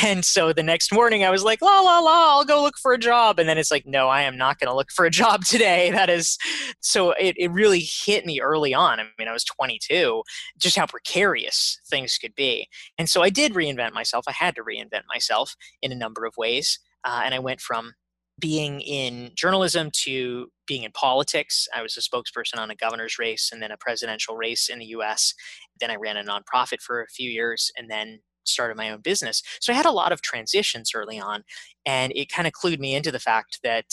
And 0.03 0.25
so 0.25 0.51
the 0.51 0.63
next 0.63 0.93
morning 0.93 1.23
I 1.23 1.29
was 1.29 1.43
like, 1.43 1.61
la, 1.61 1.79
la, 1.79 1.99
la, 1.99 2.37
I'll 2.37 2.45
go 2.45 2.61
look 2.61 2.77
for 2.77 2.93
a 2.93 2.97
job. 2.97 3.39
And 3.39 3.47
then 3.47 3.57
it's 3.57 3.71
like, 3.71 3.85
no, 3.85 4.09
I 4.09 4.23
am 4.23 4.37
not 4.37 4.59
going 4.59 4.67
to 4.67 4.75
look 4.75 4.91
for 4.91 5.05
a 5.05 5.09
job 5.21 5.45
today. 5.45 5.91
That 5.91 6.09
is 6.09 6.37
so 6.81 7.11
it, 7.11 7.35
it 7.37 7.49
really 7.51 7.79
hit 7.79 8.25
me 8.25 8.41
early 8.41 8.73
on. 8.73 8.99
I 8.99 9.05
mean, 9.17 9.27
I 9.27 9.31
was 9.31 9.45
22, 9.45 10.23
just 10.59 10.75
how 10.75 10.85
precarious 10.85 11.79
things 11.87 12.17
could 12.17 12.35
be. 12.35 12.67
And 12.97 13.09
so 13.09 13.23
I 13.23 13.29
did 13.29 13.53
reinvent 13.53 13.93
myself. 13.93 14.25
I 14.27 14.33
had 14.33 14.55
to 14.55 14.63
reinvent 14.63 15.03
myself 15.07 15.55
in 15.81 15.91
a 15.91 15.95
number 15.95 16.25
of 16.25 16.35
ways. 16.37 16.79
Uh, 17.03 17.21
and 17.23 17.33
I 17.33 17.39
went 17.39 17.61
from 17.61 17.93
being 18.43 18.81
in 18.81 19.31
journalism 19.35 19.89
to 19.89 20.47
being 20.67 20.83
in 20.83 20.91
politics. 20.91 21.65
I 21.73 21.81
was 21.81 21.95
a 21.95 22.01
spokesperson 22.01 22.59
on 22.59 22.69
a 22.69 22.75
governor's 22.75 23.17
race 23.17 23.51
and 23.53 23.61
then 23.61 23.71
a 23.71 23.77
presidential 23.77 24.35
race 24.35 24.67
in 24.67 24.79
the 24.79 24.87
US. 24.87 25.33
Then 25.79 25.89
I 25.89 25.95
ran 25.95 26.17
a 26.17 26.23
nonprofit 26.25 26.81
for 26.81 27.01
a 27.01 27.07
few 27.07 27.31
years 27.31 27.71
and 27.77 27.89
then 27.89 28.19
started 28.43 28.75
my 28.75 28.91
own 28.91 28.99
business. 28.99 29.41
So 29.61 29.71
I 29.71 29.77
had 29.77 29.85
a 29.85 29.91
lot 29.91 30.11
of 30.11 30.21
transitions 30.21 30.91
early 30.93 31.21
on. 31.21 31.45
And 31.85 32.11
it 32.17 32.29
kind 32.29 32.45
of 32.45 32.51
clued 32.51 32.79
me 32.79 32.95
into 32.95 33.13
the 33.13 33.19
fact 33.19 33.59
that 33.63 33.85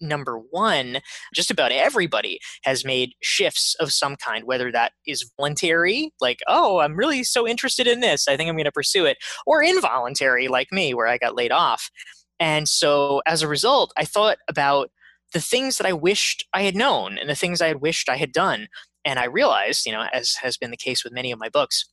number 0.00 0.38
one, 0.52 1.00
just 1.34 1.50
about 1.50 1.72
everybody 1.72 2.38
has 2.62 2.84
made 2.84 3.14
shifts 3.20 3.74
of 3.80 3.92
some 3.92 4.14
kind, 4.14 4.44
whether 4.44 4.70
that 4.70 4.92
is 5.08 5.28
voluntary, 5.36 6.12
like, 6.20 6.38
oh, 6.46 6.78
I'm 6.78 6.94
really 6.94 7.24
so 7.24 7.48
interested 7.48 7.88
in 7.88 7.98
this, 7.98 8.28
I 8.28 8.36
think 8.36 8.48
I'm 8.48 8.54
going 8.54 8.64
to 8.64 8.70
pursue 8.70 9.06
it, 9.06 9.18
or 9.44 9.60
involuntary, 9.60 10.46
like 10.46 10.70
me, 10.70 10.94
where 10.94 11.08
I 11.08 11.18
got 11.18 11.34
laid 11.34 11.50
off. 11.50 11.90
And 12.40 12.68
so 12.68 13.22
as 13.26 13.42
a 13.42 13.48
result, 13.48 13.92
I 13.96 14.04
thought 14.04 14.38
about 14.48 14.90
the 15.32 15.40
things 15.40 15.78
that 15.78 15.86
I 15.86 15.92
wished 15.92 16.46
I 16.54 16.62
had 16.62 16.76
known 16.76 17.18
and 17.18 17.28
the 17.28 17.34
things 17.34 17.60
I 17.60 17.68
had 17.68 17.80
wished 17.80 18.08
I 18.08 18.16
had 18.16 18.32
done. 18.32 18.68
And 19.04 19.18
I 19.18 19.24
realized, 19.24 19.86
you 19.86 19.92
know, 19.92 20.06
as 20.12 20.34
has 20.42 20.56
been 20.56 20.70
the 20.70 20.76
case 20.76 21.04
with 21.04 21.12
many 21.12 21.30
of 21.32 21.38
my 21.38 21.48
books, 21.48 21.84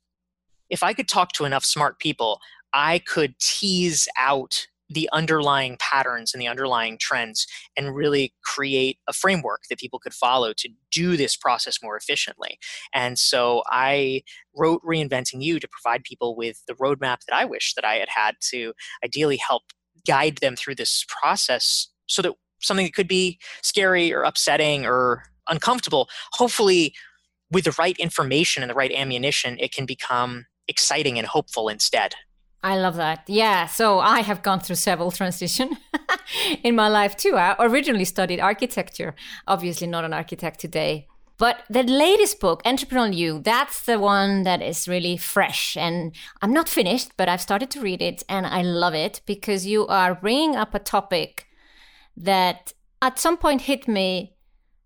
if 0.70 0.84
I 0.84 0.94
could 0.94 1.08
talk 1.08 1.32
to 1.34 1.46
enough 1.46 1.66
smart 1.66 2.00
people, 2.00 2.40
I 2.74 3.00
could 3.00 3.38
tease 3.40 4.08
out 4.18 4.68
the 4.90 5.10
underlying 5.12 5.78
patterns 5.80 6.34
and 6.34 6.42
the 6.42 6.48
underlying 6.48 6.98
trends 7.00 7.48
and 7.76 7.96
really 7.96 8.34
create 8.44 9.00
a 9.08 9.14
framework 9.14 9.64
that 9.70 9.80
people 9.80 10.00
could 10.00 10.14
follow 10.14 10.54
to 10.54 10.70
do 10.92 11.18
this 11.18 11.36
process 11.36 11.80
more 11.82 11.98
efficiently. 11.98 12.60
And 12.94 13.18
so 13.18 13.64
I 13.68 14.22
wrote 14.56 14.84
Reinventing 14.84 15.42
You 15.42 15.60
to 15.60 15.68
provide 15.68 16.04
people 16.04 16.36
with 16.36 16.62
the 16.68 16.76
roadmap 16.76 17.26
that 17.28 17.36
I 17.36 17.46
wish 17.46 17.74
that 17.74 17.86
I 17.86 17.96
had 17.96 18.10
had 18.10 18.36
to 18.52 18.74
ideally 19.04 19.38
help 19.38 19.64
guide 20.06 20.38
them 20.38 20.56
through 20.56 20.76
this 20.76 21.06
process 21.08 21.88
so 22.08 22.22
that 22.22 22.34
something 22.62 22.86
that 22.86 22.94
could 22.94 23.08
be 23.08 23.40
scary 23.62 24.14
or 24.14 24.24
upsetting 24.24 24.86
or 24.86 25.24
uncomfortable, 25.50 26.10
hopefully 26.34 26.94
with 27.52 27.66
the 27.66 27.76
right 27.78 27.98
information 27.98 28.64
and 28.64 28.70
the 28.70 28.76
right 28.76 28.92
ammunition, 28.92 29.58
it 29.60 29.74
can 29.74 29.86
become 29.86 30.46
exciting 30.68 31.18
and 31.18 31.28
hopeful 31.28 31.70
instead. 31.70 32.16
I 32.64 32.78
love 32.78 32.96
that. 32.96 33.26
Yeah. 33.28 33.68
So 33.68 34.00
I 34.00 34.22
have 34.22 34.42
gone 34.42 34.60
through 34.60 34.78
several 34.78 35.12
transition 35.12 35.78
in 36.64 36.76
my 36.76 36.88
life 36.88 37.16
too. 37.16 37.36
I 37.36 37.56
originally 37.60 38.06
studied 38.06 38.40
architecture, 38.40 39.14
obviously 39.48 39.86
not 39.86 40.04
an 40.04 40.14
architect 40.14 40.60
today. 40.60 41.08
But 41.38 41.64
the 41.70 41.84
latest 41.84 42.40
book, 42.40 42.64
Entrepreneurial 42.64 43.16
You, 43.16 43.40
that's 43.40 43.86
the 43.86 44.00
one 44.00 44.44
that 44.44 44.62
is 44.62 44.88
really 44.88 45.18
fresh. 45.18 45.76
And 45.76 46.16
I'm 46.42 46.54
not 46.54 46.70
finished, 46.70 47.12
but 47.18 47.28
I've 47.28 47.42
started 47.42 47.70
to 47.72 47.82
read 47.82 48.02
it 48.02 48.24
and 48.30 48.46
I 48.46 48.62
love 48.62 48.94
it 48.94 49.22
because 49.26 49.66
you 49.66 49.86
are 49.88 50.16
bringing 50.16 50.56
up 50.56 50.74
a 50.74 50.80
topic 50.80 51.48
that 52.16 52.72
at 53.02 53.20
some 53.20 53.38
point 53.38 53.62
hit 53.62 53.88
me 53.88 54.36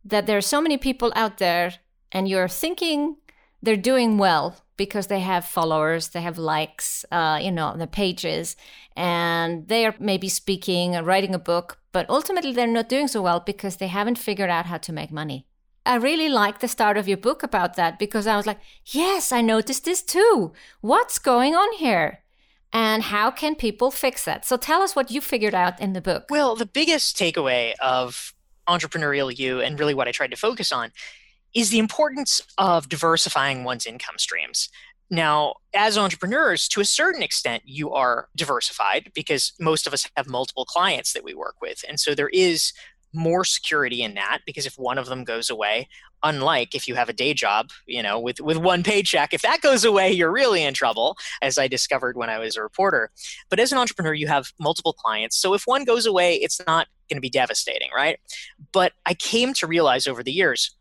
that 0.03 0.25
there 0.25 0.37
are 0.37 0.41
so 0.41 0.61
many 0.61 0.77
people 0.77 1.13
out 1.15 1.37
there 1.37 1.75
and 2.11 2.27
you're 2.27 2.47
thinking 2.47 3.17
they're 3.61 3.77
doing 3.77 4.17
well 4.17 4.55
because 4.77 5.07
they 5.07 5.19
have 5.19 5.45
followers, 5.45 6.09
they 6.09 6.21
have 6.21 6.37
likes, 6.37 7.05
uh, 7.11 7.37
you 7.41 7.51
know, 7.51 7.75
the 7.77 7.85
pages, 7.85 8.55
and 8.95 9.67
they 9.67 9.85
are 9.85 9.93
maybe 9.99 10.29
speaking 10.29 10.95
or 10.95 11.03
writing 11.03 11.35
a 11.35 11.39
book, 11.39 11.79
but 11.91 12.09
ultimately 12.09 12.53
they're 12.53 12.65
not 12.65 12.87
doing 12.87 13.07
so 13.07 13.21
well 13.21 13.41
because 13.41 13.75
they 13.75 13.87
haven't 13.87 14.17
figured 14.17 14.49
out 14.49 14.67
how 14.67 14.77
to 14.77 14.93
make 14.93 15.11
money. 15.11 15.45
I 15.89 15.95
really 15.95 16.29
like 16.29 16.59
the 16.59 16.67
start 16.67 16.97
of 16.97 17.07
your 17.07 17.17
book 17.17 17.41
about 17.41 17.75
that 17.75 17.97
because 17.97 18.27
I 18.27 18.37
was 18.37 18.45
like, 18.45 18.59
yes, 18.85 19.31
I 19.31 19.41
noticed 19.41 19.85
this 19.85 20.03
too. 20.03 20.53
What's 20.81 21.17
going 21.17 21.55
on 21.55 21.73
here? 21.79 22.19
And 22.71 23.01
how 23.01 23.31
can 23.31 23.55
people 23.55 23.89
fix 23.89 24.23
that? 24.25 24.45
So 24.45 24.55
tell 24.55 24.83
us 24.83 24.95
what 24.95 25.09
you 25.09 25.19
figured 25.19 25.55
out 25.55 25.81
in 25.81 25.93
the 25.93 25.99
book. 25.99 26.27
Well, 26.29 26.55
the 26.55 26.67
biggest 26.67 27.17
takeaway 27.17 27.73
of 27.81 28.35
Entrepreneurial 28.67 29.35
You 29.35 29.61
and 29.61 29.79
really 29.79 29.95
what 29.95 30.07
I 30.07 30.11
tried 30.11 30.29
to 30.29 30.37
focus 30.37 30.71
on 30.71 30.91
is 31.55 31.71
the 31.71 31.79
importance 31.79 32.39
of 32.59 32.87
diversifying 32.87 33.63
one's 33.63 33.87
income 33.87 34.19
streams. 34.19 34.69
Now, 35.09 35.55
as 35.73 35.97
entrepreneurs, 35.97 36.67
to 36.67 36.81
a 36.81 36.85
certain 36.85 37.23
extent, 37.23 37.63
you 37.65 37.91
are 37.93 38.29
diversified 38.35 39.11
because 39.15 39.53
most 39.59 39.87
of 39.87 39.93
us 39.93 40.07
have 40.15 40.27
multiple 40.27 40.65
clients 40.65 41.13
that 41.13 41.23
we 41.23 41.33
work 41.33 41.55
with. 41.59 41.83
And 41.89 41.99
so 41.99 42.13
there 42.13 42.29
is 42.29 42.73
more 43.13 43.43
security 43.43 44.01
in 44.01 44.13
that 44.15 44.39
because 44.45 44.65
if 44.65 44.75
one 44.77 44.97
of 44.97 45.07
them 45.07 45.23
goes 45.23 45.49
away, 45.49 45.87
unlike 46.23 46.75
if 46.75 46.87
you 46.87 46.95
have 46.95 47.09
a 47.09 47.13
day 47.13 47.33
job, 47.33 47.69
you 47.85 48.03
know, 48.03 48.19
with, 48.19 48.39
with 48.39 48.57
one 48.57 48.83
paycheck, 48.83 49.33
if 49.33 49.41
that 49.41 49.61
goes 49.61 49.83
away, 49.83 50.11
you're 50.11 50.31
really 50.31 50.63
in 50.63 50.73
trouble, 50.73 51.17
as 51.41 51.57
I 51.57 51.67
discovered 51.67 52.17
when 52.17 52.29
I 52.29 52.39
was 52.39 52.55
a 52.55 52.61
reporter. 52.61 53.09
But 53.49 53.59
as 53.59 53.71
an 53.71 53.77
entrepreneur, 53.77 54.13
you 54.13 54.27
have 54.27 54.51
multiple 54.59 54.93
clients. 54.93 55.37
So 55.37 55.53
if 55.53 55.63
one 55.65 55.83
goes 55.85 56.05
away, 56.05 56.35
it's 56.35 56.61
not 56.67 56.87
going 57.09 57.17
to 57.17 57.21
be 57.21 57.29
devastating, 57.29 57.89
right? 57.95 58.19
But 58.71 58.93
I 59.05 59.13
came 59.13 59.53
to 59.55 59.67
realize 59.67 60.07
over 60.07 60.23
the 60.23 60.33
years 60.33 60.75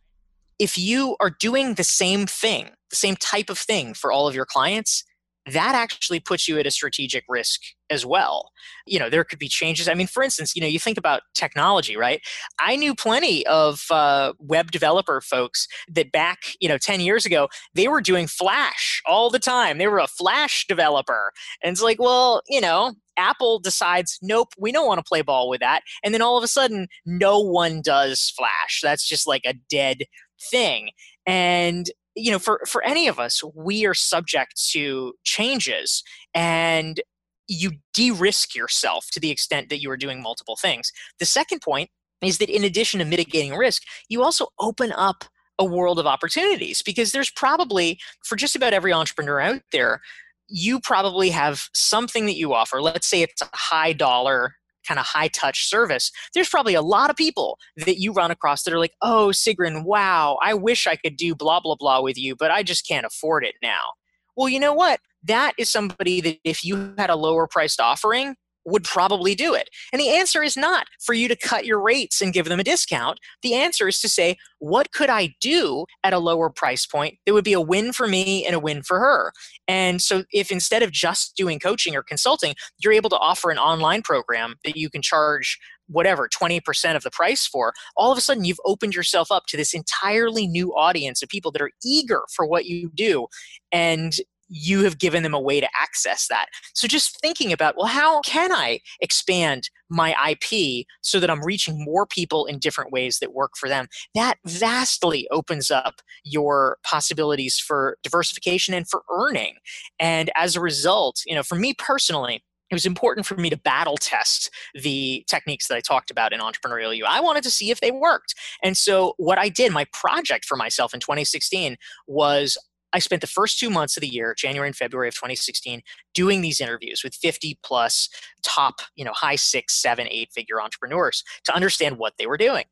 if 0.58 0.76
you 0.76 1.16
are 1.20 1.30
doing 1.30 1.74
the 1.74 1.84
same 1.84 2.26
thing, 2.26 2.70
the 2.90 2.96
same 2.96 3.16
type 3.16 3.48
of 3.48 3.58
thing 3.58 3.94
for 3.94 4.10
all 4.10 4.26
of 4.26 4.34
your 4.34 4.46
clients, 4.46 5.04
that 5.52 5.74
actually 5.74 6.20
puts 6.20 6.48
you 6.48 6.58
at 6.58 6.66
a 6.66 6.70
strategic 6.70 7.24
risk 7.28 7.60
as 7.90 8.04
well. 8.04 8.50
You 8.86 8.98
know, 8.98 9.08
there 9.08 9.24
could 9.24 9.38
be 9.38 9.48
changes. 9.48 9.88
I 9.88 9.94
mean, 9.94 10.06
for 10.06 10.22
instance, 10.22 10.54
you 10.54 10.60
know, 10.60 10.68
you 10.68 10.78
think 10.78 10.98
about 10.98 11.22
technology, 11.34 11.96
right? 11.96 12.20
I 12.60 12.76
knew 12.76 12.94
plenty 12.94 13.46
of 13.46 13.84
uh, 13.90 14.32
web 14.38 14.70
developer 14.70 15.20
folks 15.20 15.66
that 15.88 16.12
back, 16.12 16.38
you 16.60 16.68
know, 16.68 16.78
10 16.78 17.00
years 17.00 17.24
ago, 17.24 17.48
they 17.74 17.88
were 17.88 18.00
doing 18.00 18.26
Flash 18.26 19.02
all 19.06 19.30
the 19.30 19.38
time. 19.38 19.78
They 19.78 19.86
were 19.86 19.98
a 19.98 20.06
Flash 20.06 20.66
developer. 20.66 21.32
And 21.62 21.72
it's 21.72 21.82
like, 21.82 22.00
well, 22.00 22.42
you 22.48 22.60
know, 22.60 22.94
Apple 23.16 23.58
decides, 23.58 24.18
nope, 24.22 24.52
we 24.58 24.72
don't 24.72 24.86
want 24.86 24.98
to 24.98 25.08
play 25.08 25.22
ball 25.22 25.48
with 25.48 25.60
that. 25.60 25.82
And 26.04 26.14
then 26.14 26.22
all 26.22 26.38
of 26.38 26.44
a 26.44 26.48
sudden, 26.48 26.88
no 27.04 27.40
one 27.40 27.82
does 27.82 28.32
Flash. 28.36 28.80
That's 28.82 29.06
just 29.06 29.26
like 29.26 29.42
a 29.44 29.54
dead 29.68 30.04
thing. 30.50 30.90
And 31.26 31.90
you 32.18 32.30
know, 32.30 32.38
for 32.38 32.60
for 32.66 32.84
any 32.84 33.08
of 33.08 33.18
us, 33.18 33.42
we 33.54 33.86
are 33.86 33.94
subject 33.94 34.60
to 34.72 35.14
changes, 35.24 36.02
and 36.34 37.00
you 37.46 37.72
de-risk 37.94 38.54
yourself 38.54 39.06
to 39.12 39.20
the 39.20 39.30
extent 39.30 39.70
that 39.70 39.80
you 39.80 39.90
are 39.90 39.96
doing 39.96 40.22
multiple 40.22 40.56
things. 40.56 40.92
The 41.18 41.26
second 41.26 41.62
point 41.62 41.90
is 42.20 42.38
that 42.38 42.50
in 42.50 42.64
addition 42.64 42.98
to 42.98 43.06
mitigating 43.06 43.54
risk, 43.54 43.82
you 44.08 44.22
also 44.22 44.48
open 44.60 44.92
up 44.92 45.24
a 45.58 45.64
world 45.64 45.98
of 45.98 46.06
opportunities 46.06 46.82
because 46.82 47.12
there's 47.12 47.30
probably 47.30 47.98
for 48.24 48.36
just 48.36 48.54
about 48.54 48.72
every 48.72 48.92
entrepreneur 48.92 49.40
out 49.40 49.62
there 49.72 50.00
you 50.48 50.80
probably 50.80 51.28
have 51.30 51.68
something 51.74 52.26
that 52.26 52.36
you 52.36 52.54
offer 52.54 52.80
let's 52.80 53.06
say 53.06 53.22
it's 53.22 53.42
a 53.42 53.48
high 53.54 53.92
dollar 53.92 54.54
kind 54.88 54.98
of 54.98 55.06
high 55.06 55.28
touch 55.28 55.68
service, 55.68 56.10
there's 56.34 56.48
probably 56.48 56.74
a 56.74 56.82
lot 56.82 57.10
of 57.10 57.16
people 57.16 57.58
that 57.76 58.00
you 58.00 58.12
run 58.12 58.30
across 58.30 58.62
that 58.62 58.72
are 58.72 58.78
like, 58.78 58.94
oh, 59.02 59.28
Sigrun, 59.32 59.84
wow, 59.84 60.38
I 60.42 60.54
wish 60.54 60.86
I 60.86 60.96
could 60.96 61.16
do 61.16 61.34
blah, 61.34 61.60
blah, 61.60 61.76
blah 61.78 62.00
with 62.00 62.16
you, 62.16 62.34
but 62.34 62.50
I 62.50 62.62
just 62.62 62.88
can't 62.88 63.06
afford 63.06 63.44
it 63.44 63.54
now. 63.62 63.92
Well, 64.36 64.48
you 64.48 64.60
know 64.60 64.72
what? 64.72 65.00
That 65.24 65.52
is 65.58 65.70
somebody 65.70 66.20
that 66.22 66.38
if 66.44 66.64
you 66.64 66.94
had 66.96 67.10
a 67.10 67.16
lower 67.16 67.46
priced 67.46 67.80
offering, 67.80 68.36
would 68.68 68.84
probably 68.84 69.34
do 69.34 69.54
it? 69.54 69.68
And 69.92 70.00
the 70.00 70.10
answer 70.10 70.42
is 70.42 70.56
not 70.56 70.86
for 71.00 71.14
you 71.14 71.28
to 71.28 71.36
cut 71.36 71.66
your 71.66 71.80
rates 71.80 72.20
and 72.20 72.32
give 72.32 72.46
them 72.46 72.60
a 72.60 72.64
discount. 72.64 73.18
The 73.42 73.54
answer 73.54 73.88
is 73.88 74.00
to 74.00 74.08
say, 74.08 74.36
what 74.58 74.92
could 74.92 75.10
I 75.10 75.34
do 75.40 75.86
at 76.04 76.12
a 76.12 76.18
lower 76.18 76.50
price 76.50 76.86
point 76.86 77.18
that 77.26 77.34
would 77.34 77.44
be 77.44 77.52
a 77.52 77.60
win 77.60 77.92
for 77.92 78.06
me 78.06 78.44
and 78.44 78.54
a 78.54 78.60
win 78.60 78.82
for 78.82 78.98
her? 78.98 79.32
And 79.66 80.02
so, 80.02 80.24
if 80.32 80.50
instead 80.50 80.82
of 80.82 80.90
just 80.90 81.36
doing 81.36 81.58
coaching 81.58 81.94
or 81.94 82.02
consulting, 82.02 82.54
you're 82.82 82.92
able 82.92 83.10
to 83.10 83.18
offer 83.18 83.50
an 83.50 83.58
online 83.58 84.02
program 84.02 84.56
that 84.64 84.76
you 84.76 84.90
can 84.90 85.02
charge 85.02 85.58
whatever 85.88 86.28
20% 86.28 86.96
of 86.96 87.02
the 87.02 87.10
price 87.10 87.46
for 87.46 87.72
all 87.96 88.12
of 88.12 88.18
a 88.18 88.20
sudden 88.20 88.44
you've 88.44 88.60
opened 88.66 88.94
yourself 88.94 89.32
up 89.32 89.46
to 89.46 89.56
this 89.56 89.72
entirely 89.72 90.46
new 90.46 90.74
audience 90.74 91.22
of 91.22 91.30
people 91.30 91.50
that 91.50 91.62
are 91.62 91.70
eager 91.82 92.22
for 92.30 92.46
what 92.46 92.66
you 92.66 92.90
do 92.94 93.26
and 93.72 94.18
you 94.48 94.84
have 94.84 94.98
given 94.98 95.22
them 95.22 95.34
a 95.34 95.40
way 95.40 95.60
to 95.60 95.68
access 95.78 96.26
that. 96.28 96.46
So 96.74 96.88
just 96.88 97.20
thinking 97.20 97.52
about, 97.52 97.76
well, 97.76 97.86
how 97.86 98.20
can 98.22 98.52
I 98.52 98.80
expand 99.00 99.70
my 99.90 100.14
IP 100.30 100.86
so 101.02 101.20
that 101.20 101.30
I'm 101.30 101.44
reaching 101.44 101.84
more 101.84 102.06
people 102.06 102.46
in 102.46 102.58
different 102.58 102.92
ways 102.92 103.18
that 103.18 103.34
work 103.34 103.52
for 103.56 103.68
them? 103.68 103.86
That 104.14 104.36
vastly 104.46 105.28
opens 105.30 105.70
up 105.70 106.00
your 106.24 106.78
possibilities 106.84 107.58
for 107.58 107.98
diversification 108.02 108.74
and 108.74 108.88
for 108.88 109.02
earning. 109.10 109.56
And 109.98 110.30
as 110.36 110.56
a 110.56 110.60
result, 110.60 111.22
you 111.26 111.34
know, 111.34 111.42
for 111.42 111.56
me 111.56 111.74
personally, 111.74 112.42
it 112.70 112.74
was 112.74 112.86
important 112.86 113.26
for 113.26 113.34
me 113.36 113.48
to 113.50 113.56
battle 113.56 113.96
test 113.96 114.50
the 114.74 115.24
techniques 115.28 115.68
that 115.68 115.76
I 115.76 115.80
talked 115.80 116.10
about 116.10 116.32
in 116.32 116.40
Entrepreneurial 116.40 116.94
You. 116.94 117.06
I 117.06 117.20
wanted 117.20 117.42
to 117.44 117.50
see 117.50 117.70
if 117.70 117.80
they 117.80 117.90
worked. 117.90 118.34
And 118.62 118.76
so, 118.76 119.14
what 119.16 119.38
I 119.38 119.48
did, 119.48 119.72
my 119.72 119.86
project 119.92 120.44
for 120.44 120.56
myself 120.56 120.92
in 120.92 121.00
2016 121.00 121.76
was 122.06 122.58
I 122.92 122.98
spent 122.98 123.20
the 123.20 123.26
first 123.26 123.58
two 123.58 123.70
months 123.70 123.96
of 123.96 124.00
the 124.00 124.08
year, 124.08 124.34
January 124.36 124.68
and 124.68 124.76
February 124.76 125.08
of 125.08 125.14
2016, 125.14 125.82
doing 126.14 126.40
these 126.40 126.60
interviews 126.60 127.02
with 127.04 127.14
50 127.14 127.58
plus 127.62 128.08
top, 128.42 128.76
you 128.96 129.04
know, 129.04 129.12
high 129.12 129.36
six, 129.36 129.74
seven, 129.74 130.06
eight 130.10 130.30
figure 130.34 130.60
entrepreneurs 130.60 131.22
to 131.44 131.54
understand 131.54 131.98
what 131.98 132.14
they 132.18 132.26
were 132.26 132.38
doing. 132.38 132.64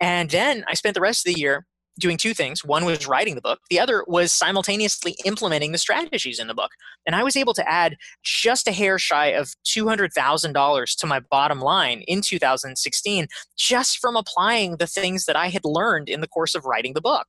And 0.00 0.30
then 0.30 0.64
I 0.68 0.74
spent 0.74 0.94
the 0.94 1.00
rest 1.00 1.26
of 1.26 1.34
the 1.34 1.40
year 1.40 1.66
doing 1.98 2.16
two 2.16 2.34
things. 2.34 2.64
One 2.64 2.84
was 2.84 3.06
writing 3.06 3.34
the 3.34 3.40
book, 3.40 3.60
the 3.70 3.78
other 3.78 4.04
was 4.06 4.32
simultaneously 4.32 5.16
implementing 5.24 5.72
the 5.72 5.78
strategies 5.78 6.38
in 6.38 6.48
the 6.48 6.54
book. 6.54 6.72
And 7.06 7.14
I 7.14 7.22
was 7.22 7.36
able 7.36 7.54
to 7.54 7.68
add 7.68 7.96
just 8.24 8.66
a 8.66 8.72
hair 8.72 8.98
shy 8.98 9.26
of 9.26 9.54
$200,000 9.64 10.96
to 10.98 11.06
my 11.06 11.20
bottom 11.20 11.60
line 11.60 12.00
in 12.02 12.20
2016 12.20 13.28
just 13.56 13.98
from 13.98 14.16
applying 14.16 14.76
the 14.78 14.86
things 14.86 15.26
that 15.26 15.36
I 15.36 15.48
had 15.48 15.64
learned 15.64 16.08
in 16.08 16.20
the 16.20 16.28
course 16.28 16.54
of 16.54 16.64
writing 16.64 16.94
the 16.94 17.00
book. 17.00 17.26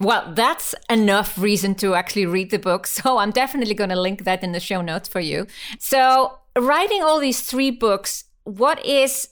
Well, 0.00 0.32
that's 0.32 0.74
enough 0.88 1.36
reason 1.38 1.74
to 1.76 1.94
actually 1.94 2.26
read 2.26 2.50
the 2.50 2.58
book. 2.58 2.86
So 2.98 3.18
I'm 3.18 3.30
definitely 3.30 3.74
going 3.74 3.90
to 3.90 4.00
link 4.00 4.24
that 4.24 4.42
in 4.42 4.52
the 4.52 4.60
show 4.60 4.80
notes 4.80 5.08
for 5.08 5.20
you. 5.20 5.46
So, 5.78 6.38
writing 6.56 7.02
all 7.02 7.20
these 7.20 7.42
three 7.42 7.70
books, 7.70 8.24
what 8.44 8.84
is 8.84 9.28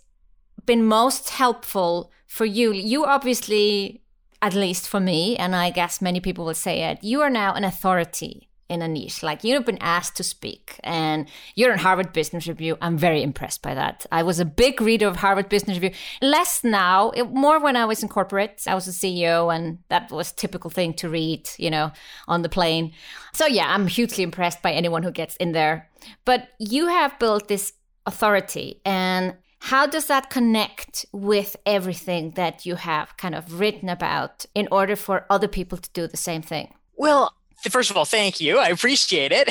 been 0.67 0.85
most 0.85 1.31
helpful 1.31 2.13
for 2.27 2.45
you? 2.45 2.73
You 2.73 3.05
obviously, 3.05 4.03
at 4.41 4.55
least 4.55 4.89
for 4.89 5.01
me, 5.01 5.37
and 5.37 5.57
I 5.57 5.71
guess 5.71 6.01
many 6.01 6.21
people 6.21 6.45
will 6.45 6.55
say 6.55 6.83
it, 6.83 7.03
you 7.03 7.23
are 7.23 7.31
now 7.31 7.55
an 7.55 7.65
authority 7.65 8.46
in 8.69 8.83
a 8.83 8.89
niche. 8.89 9.23
Like 9.23 9.45
you've 9.45 9.65
been 9.65 9.79
asked 9.81 10.17
to 10.17 10.25
speak, 10.25 10.79
and 10.83 11.29
you're 11.55 11.73
in 11.73 11.79
Harvard 11.79 12.13
Business 12.13 12.47
Review. 12.47 12.77
I'm 12.81 12.99
very 12.99 13.23
impressed 13.23 13.63
by 13.63 13.75
that. 13.75 14.07
I 14.11 14.23
was 14.23 14.41
a 14.41 14.45
big 14.45 14.81
reader 14.81 15.07
of 15.07 15.17
Harvard 15.17 15.49
Business 15.49 15.77
Review. 15.77 15.97
Less 16.21 16.65
now, 16.65 17.11
it, 17.11 17.31
more 17.31 17.61
when 17.61 17.77
I 17.77 17.85
was 17.85 18.03
in 18.03 18.09
corporate. 18.09 18.63
I 18.67 18.75
was 18.75 18.89
a 18.89 18.93
CEO, 18.93 19.55
and 19.55 19.79
that 19.89 20.11
was 20.11 20.33
typical 20.33 20.71
thing 20.71 20.95
to 20.95 21.09
read, 21.09 21.49
you 21.59 21.71
know, 21.71 21.93
on 22.29 22.43
the 22.43 22.49
plane. 22.49 22.93
So 23.33 23.47
yeah, 23.47 23.73
I'm 23.73 23.87
hugely 23.87 24.25
impressed 24.25 24.63
by 24.63 24.73
anyone 24.73 25.03
who 25.03 25.11
gets 25.11 25.37
in 25.37 25.53
there. 25.53 25.89
But 26.25 26.49
you 26.59 26.89
have 26.89 27.19
built 27.19 27.49
this 27.49 27.73
authority, 28.07 28.81
and 28.85 29.37
how 29.61 29.87
does 29.87 30.07
that 30.07 30.31
connect 30.31 31.07
with 31.13 31.57
everything 31.67 32.33
that 32.33 32.67
you 32.67 32.77
have 32.77 33.17
kind 33.17 33.35
of 33.35 33.59
written 33.59 33.89
about 33.89 34.47
in 34.55 34.69
order 34.71 34.95
for 34.95 35.27
other 35.29 35.49
people 35.49 35.79
to 35.79 35.91
do 35.93 36.07
the 36.07 36.17
same 36.17 36.43
thing? 36.43 36.73
Well, 36.97 37.35
first 37.71 37.91
of 37.91 37.97
all, 37.97 38.05
thank 38.05 38.41
you. 38.41 38.59
I 38.59 38.69
appreciate 38.69 39.33
it. 39.33 39.49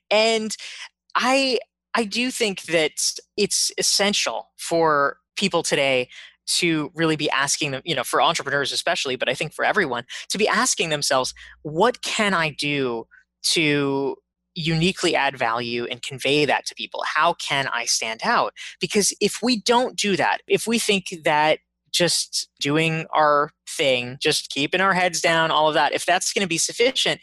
and 0.10 0.56
I 1.14 1.58
I 1.94 2.04
do 2.04 2.30
think 2.30 2.62
that 2.62 2.92
it's 3.36 3.70
essential 3.78 4.48
for 4.58 5.18
people 5.36 5.62
today 5.62 6.08
to 6.46 6.90
really 6.94 7.16
be 7.16 7.30
asking 7.30 7.70
them, 7.70 7.82
you 7.84 7.94
know, 7.94 8.04
for 8.04 8.20
entrepreneurs 8.20 8.72
especially, 8.72 9.16
but 9.16 9.28
I 9.28 9.34
think 9.34 9.52
for 9.52 9.64
everyone, 9.64 10.04
to 10.28 10.38
be 10.38 10.48
asking 10.48 10.90
themselves, 10.90 11.32
what 11.62 12.02
can 12.02 12.34
I 12.34 12.50
do 12.50 13.06
to 13.44 14.16
uniquely 14.54 15.16
add 15.16 15.36
value 15.36 15.86
and 15.90 16.02
convey 16.02 16.44
that 16.44 16.66
to 16.66 16.74
people? 16.74 17.02
How 17.14 17.34
can 17.34 17.68
I 17.72 17.86
stand 17.86 18.20
out? 18.24 18.52
Because 18.80 19.12
if 19.20 19.38
we 19.42 19.60
don't 19.60 19.96
do 19.96 20.16
that, 20.16 20.38
if 20.46 20.66
we 20.66 20.78
think 20.78 21.14
that 21.24 21.60
just 21.94 22.48
doing 22.60 23.06
our 23.14 23.50
thing, 23.68 24.18
just 24.20 24.50
keeping 24.50 24.80
our 24.80 24.92
heads 24.92 25.20
down, 25.20 25.50
all 25.50 25.68
of 25.68 25.74
that, 25.74 25.92
if 25.92 26.04
that's 26.04 26.32
going 26.32 26.42
to 26.42 26.48
be 26.48 26.58
sufficient, 26.58 27.20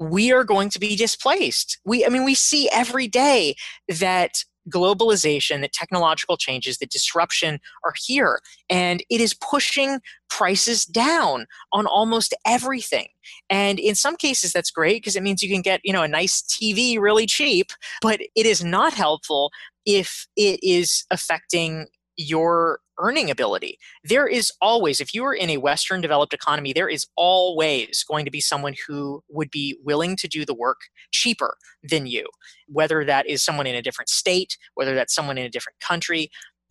we 0.00 0.32
are 0.32 0.44
going 0.44 0.70
to 0.70 0.78
be 0.78 0.96
displaced. 0.96 1.78
We, 1.84 2.06
I 2.06 2.08
mean, 2.08 2.24
we 2.24 2.34
see 2.34 2.68
every 2.72 3.08
day 3.08 3.54
that 3.88 4.44
globalization, 4.70 5.60
that 5.60 5.72
technological 5.72 6.36
changes, 6.36 6.78
that 6.78 6.90
disruption 6.90 7.60
are 7.84 7.92
here. 8.02 8.40
And 8.70 9.02
it 9.10 9.20
is 9.20 9.34
pushing 9.34 10.00
prices 10.30 10.84
down 10.84 11.46
on 11.72 11.86
almost 11.86 12.34
everything. 12.46 13.08
And 13.50 13.78
in 13.78 13.94
some 13.94 14.16
cases, 14.16 14.52
that's 14.52 14.70
great 14.70 15.02
because 15.02 15.16
it 15.16 15.22
means 15.22 15.42
you 15.42 15.50
can 15.50 15.62
get, 15.62 15.80
you 15.84 15.92
know, 15.92 16.02
a 16.02 16.08
nice 16.08 16.42
TV 16.42 16.98
really 16.98 17.26
cheap, 17.26 17.72
but 18.00 18.20
it 18.34 18.46
is 18.46 18.64
not 18.64 18.94
helpful 18.94 19.50
if 19.86 20.26
it 20.36 20.58
is 20.62 21.04
affecting 21.10 21.86
your 22.16 22.80
earning 22.98 23.30
ability. 23.30 23.78
There 24.04 24.26
is 24.26 24.52
always, 24.60 25.00
if 25.00 25.14
you 25.14 25.24
are 25.24 25.34
in 25.34 25.50
a 25.50 25.56
Western 25.56 26.00
developed 26.00 26.32
economy, 26.32 26.72
there 26.72 26.88
is 26.88 27.06
always 27.16 28.04
going 28.04 28.24
to 28.24 28.30
be 28.30 28.40
someone 28.40 28.74
who 28.86 29.22
would 29.28 29.50
be 29.50 29.76
willing 29.82 30.16
to 30.16 30.28
do 30.28 30.44
the 30.44 30.54
work 30.54 30.82
cheaper 31.10 31.56
than 31.82 32.06
you, 32.06 32.26
whether 32.68 33.04
that 33.04 33.26
is 33.26 33.44
someone 33.44 33.66
in 33.66 33.74
a 33.74 33.82
different 33.82 34.08
state, 34.08 34.56
whether 34.74 34.94
that's 34.94 35.14
someone 35.14 35.38
in 35.38 35.46
a 35.46 35.50
different 35.50 35.80
country. 35.80 36.30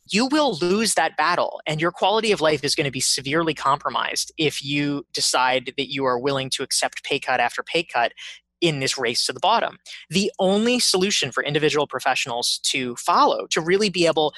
You 0.10 0.28
will 0.28 0.58
lose 0.58 0.96
that 0.96 1.16
battle, 1.16 1.62
and 1.66 1.80
your 1.80 1.92
quality 1.92 2.32
of 2.32 2.42
life 2.42 2.64
is 2.64 2.76
going 2.76 2.86
to 2.86 2.92
be 2.92 3.00
severely 3.00 3.54
compromised 3.54 4.34
if 4.38 4.64
you 4.64 5.06
decide 5.14 5.74
that 5.78 5.92
you 5.92 6.04
are 6.06 6.20
willing 6.20 6.50
to 6.52 6.64
accept 6.64 7.04
pay 7.04 7.20
cut 7.20 7.40
after 7.40 7.64
pay 7.64 7.84
cut 7.84 8.12
in 8.60 8.80
this 8.80 8.98
race 8.98 9.26
to 9.26 9.34
the 9.34 9.40
bottom. 9.40 9.78
The 10.10 10.32
only 10.40 10.80
solution 10.80 11.32
for 11.32 11.44
individual 11.44 11.86
professionals 11.86 12.60
to 12.64 12.96
follow, 12.96 13.46
to 13.48 13.62
really 13.62 13.90
be 13.90 14.08
able 14.08 14.34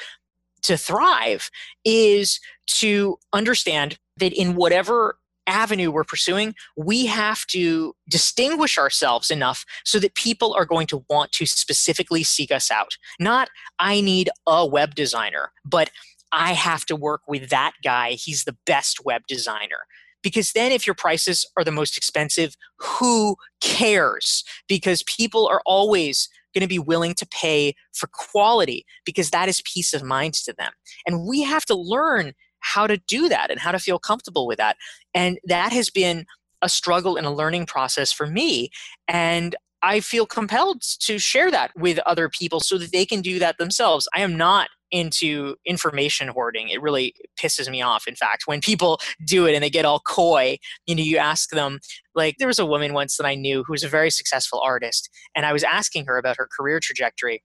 to 0.65 0.77
thrive 0.77 1.49
is 1.83 2.39
to 2.67 3.17
understand 3.33 3.97
that 4.17 4.33
in 4.33 4.55
whatever 4.55 5.17
avenue 5.47 5.91
we're 5.91 6.03
pursuing, 6.03 6.55
we 6.75 7.05
have 7.05 7.45
to 7.47 7.95
distinguish 8.09 8.77
ourselves 8.77 9.29
enough 9.29 9.65
so 9.83 9.99
that 9.99 10.15
people 10.15 10.53
are 10.53 10.65
going 10.65 10.87
to 10.87 11.05
want 11.09 11.31
to 11.33 11.45
specifically 11.45 12.23
seek 12.23 12.51
us 12.51 12.71
out. 12.71 12.97
Not, 13.19 13.49
I 13.79 14.01
need 14.01 14.29
a 14.47 14.65
web 14.65 14.95
designer, 14.95 15.51
but 15.63 15.91
I 16.31 16.53
have 16.53 16.85
to 16.87 16.95
work 16.95 17.21
with 17.27 17.49
that 17.49 17.73
guy. 17.83 18.11
He's 18.11 18.43
the 18.43 18.57
best 18.65 19.05
web 19.05 19.23
designer. 19.27 19.85
Because 20.21 20.53
then, 20.53 20.71
if 20.71 20.87
your 20.87 20.95
prices 20.95 21.45
are 21.55 21.63
the 21.63 21.71
most 21.71 21.97
expensive, 21.97 22.55
who 22.79 23.35
cares? 23.61 24.43
Because 24.67 25.03
people 25.03 25.47
are 25.47 25.61
always 25.67 26.29
going 26.55 26.61
to 26.61 26.67
be 26.67 26.79
willing 26.79 27.13
to 27.15 27.27
pay 27.27 27.75
for 27.93 28.07
quality 28.11 28.85
because 29.05 29.29
that 29.29 29.47
is 29.47 29.61
peace 29.71 29.93
of 29.93 30.01
mind 30.01 30.33
to 30.33 30.53
them. 30.53 30.71
And 31.05 31.27
we 31.27 31.43
have 31.43 31.65
to 31.65 31.75
learn 31.75 32.33
how 32.61 32.87
to 32.87 32.97
do 32.97 33.29
that 33.29 33.51
and 33.51 33.59
how 33.59 33.71
to 33.71 33.79
feel 33.79 33.99
comfortable 33.99 34.47
with 34.47 34.57
that. 34.57 34.77
And 35.13 35.37
that 35.43 35.71
has 35.71 35.91
been 35.91 36.25
a 36.63 36.69
struggle 36.69 37.15
and 37.15 37.27
a 37.27 37.31
learning 37.31 37.67
process 37.67 38.11
for 38.11 38.25
me. 38.25 38.69
And 39.07 39.55
I 39.83 39.99
feel 39.99 40.25
compelled 40.25 40.81
to 41.01 41.19
share 41.19 41.51
that 41.51 41.69
with 41.77 41.99
other 41.99 42.27
people 42.27 42.59
so 42.59 42.79
that 42.79 42.91
they 42.91 43.05
can 43.05 43.21
do 43.21 43.37
that 43.37 43.59
themselves. 43.59 44.07
I 44.15 44.21
am 44.21 44.35
not 44.35 44.69
into 44.95 45.55
information 45.65 46.29
hoarding. 46.29 46.69
It 46.69 46.81
really 46.81 47.13
pisses 47.37 47.69
me 47.69 47.81
off. 47.81 48.07
In 48.07 48.15
fact, 48.15 48.43
when 48.45 48.61
people 48.61 48.99
do 49.25 49.45
it 49.45 49.53
and 49.53 49.61
they 49.61 49.69
get 49.69 49.83
all 49.83 49.99
coy, 49.99 50.57
you 50.87 50.95
know, 50.95 51.03
you 51.03 51.17
ask 51.17 51.49
them, 51.49 51.79
like, 52.15 52.37
there 52.37 52.47
was 52.47 52.59
a 52.59 52.65
woman 52.65 52.93
once 52.93 53.17
that 53.17 53.25
I 53.25 53.35
knew 53.35 53.63
who 53.65 53.73
was 53.73 53.83
a 53.83 53.89
very 53.89 54.09
successful 54.09 54.61
artist, 54.61 55.09
and 55.35 55.45
I 55.45 55.51
was 55.51 55.63
asking 55.63 56.05
her 56.05 56.17
about 56.17 56.37
her 56.37 56.47
career 56.57 56.79
trajectory 56.79 57.43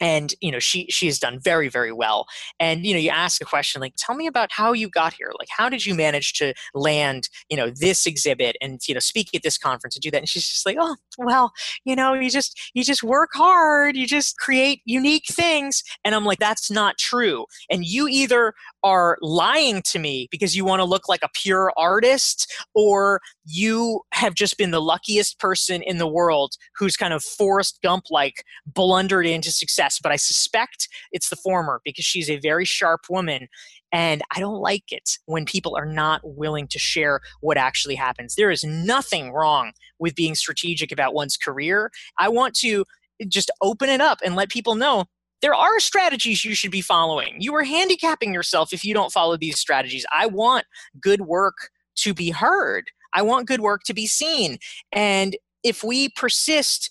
and 0.00 0.34
you 0.40 0.50
know 0.50 0.58
she 0.58 0.86
she 0.90 1.06
has 1.06 1.18
done 1.18 1.38
very 1.38 1.68
very 1.68 1.92
well. 1.92 2.26
And 2.60 2.86
you 2.86 2.92
know 2.92 3.00
you 3.00 3.10
ask 3.10 3.40
a 3.40 3.44
question 3.44 3.80
like 3.80 3.94
tell 3.96 4.14
me 4.14 4.26
about 4.26 4.50
how 4.52 4.72
you 4.72 4.88
got 4.88 5.14
here. 5.14 5.32
Like 5.38 5.48
how 5.50 5.68
did 5.68 5.86
you 5.86 5.94
manage 5.94 6.34
to 6.34 6.54
land 6.74 7.28
you 7.48 7.56
know 7.56 7.70
this 7.70 8.06
exhibit 8.06 8.56
and 8.60 8.80
you 8.86 8.94
know 8.94 9.00
speak 9.00 9.34
at 9.34 9.42
this 9.42 9.58
conference 9.58 9.96
and 9.96 10.02
do 10.02 10.10
that? 10.10 10.18
And 10.18 10.28
she's 10.28 10.48
just 10.48 10.66
like 10.66 10.76
oh 10.80 10.96
well 11.18 11.52
you 11.84 11.96
know 11.96 12.14
you 12.14 12.30
just 12.30 12.58
you 12.74 12.84
just 12.84 13.02
work 13.02 13.30
hard. 13.34 13.96
You 13.96 14.06
just 14.06 14.38
create 14.38 14.82
unique 14.84 15.26
things. 15.26 15.82
And 16.04 16.14
i'm 16.14 16.24
like 16.24 16.38
that's 16.38 16.70
not 16.70 16.98
true. 16.98 17.46
And 17.70 17.84
you 17.84 18.08
either 18.08 18.54
are 18.84 19.18
lying 19.20 19.82
to 19.82 19.98
me 19.98 20.28
because 20.30 20.56
you 20.56 20.64
want 20.64 20.80
to 20.80 20.84
look 20.84 21.08
like 21.08 21.22
a 21.22 21.28
pure 21.34 21.72
artist 21.76 22.52
or 22.74 23.20
you 23.44 24.02
have 24.12 24.34
just 24.34 24.58
been 24.58 24.70
the 24.70 24.80
luckiest 24.80 25.38
person 25.38 25.82
in 25.82 25.98
the 25.98 26.06
world 26.06 26.56
who's 26.76 26.96
kind 26.96 27.12
of 27.12 27.22
Forrest 27.22 27.80
Gump 27.82 28.04
like 28.10 28.44
blundered 28.66 29.26
into 29.26 29.50
success. 29.50 29.87
But 30.02 30.12
I 30.12 30.16
suspect 30.16 30.88
it's 31.12 31.28
the 31.28 31.36
former 31.36 31.80
because 31.84 32.04
she's 32.04 32.28
a 32.28 32.38
very 32.38 32.64
sharp 32.64 33.02
woman. 33.08 33.48
And 33.92 34.22
I 34.34 34.40
don't 34.40 34.60
like 34.60 34.90
it 34.90 35.18
when 35.26 35.44
people 35.44 35.76
are 35.76 35.86
not 35.86 36.20
willing 36.24 36.66
to 36.68 36.78
share 36.78 37.20
what 37.40 37.56
actually 37.56 37.94
happens. 37.94 38.34
There 38.34 38.50
is 38.50 38.64
nothing 38.64 39.32
wrong 39.32 39.72
with 39.98 40.14
being 40.14 40.34
strategic 40.34 40.92
about 40.92 41.14
one's 41.14 41.36
career. 41.36 41.90
I 42.18 42.28
want 42.28 42.54
to 42.56 42.84
just 43.28 43.50
open 43.62 43.88
it 43.88 44.00
up 44.00 44.18
and 44.24 44.36
let 44.36 44.50
people 44.50 44.74
know 44.74 45.06
there 45.40 45.54
are 45.54 45.80
strategies 45.80 46.44
you 46.44 46.54
should 46.54 46.70
be 46.70 46.80
following. 46.80 47.36
You 47.38 47.54
are 47.54 47.64
handicapping 47.64 48.34
yourself 48.34 48.72
if 48.72 48.84
you 48.84 48.92
don't 48.92 49.12
follow 49.12 49.36
these 49.36 49.58
strategies. 49.58 50.04
I 50.12 50.26
want 50.26 50.64
good 51.00 51.22
work 51.22 51.70
to 51.96 52.12
be 52.12 52.30
heard. 52.30 52.90
I 53.14 53.22
want 53.22 53.46
good 53.46 53.60
work 53.60 53.82
to 53.84 53.94
be 53.94 54.06
seen. 54.06 54.58
And 54.92 55.36
if 55.62 55.82
we 55.82 56.08
persist 56.10 56.90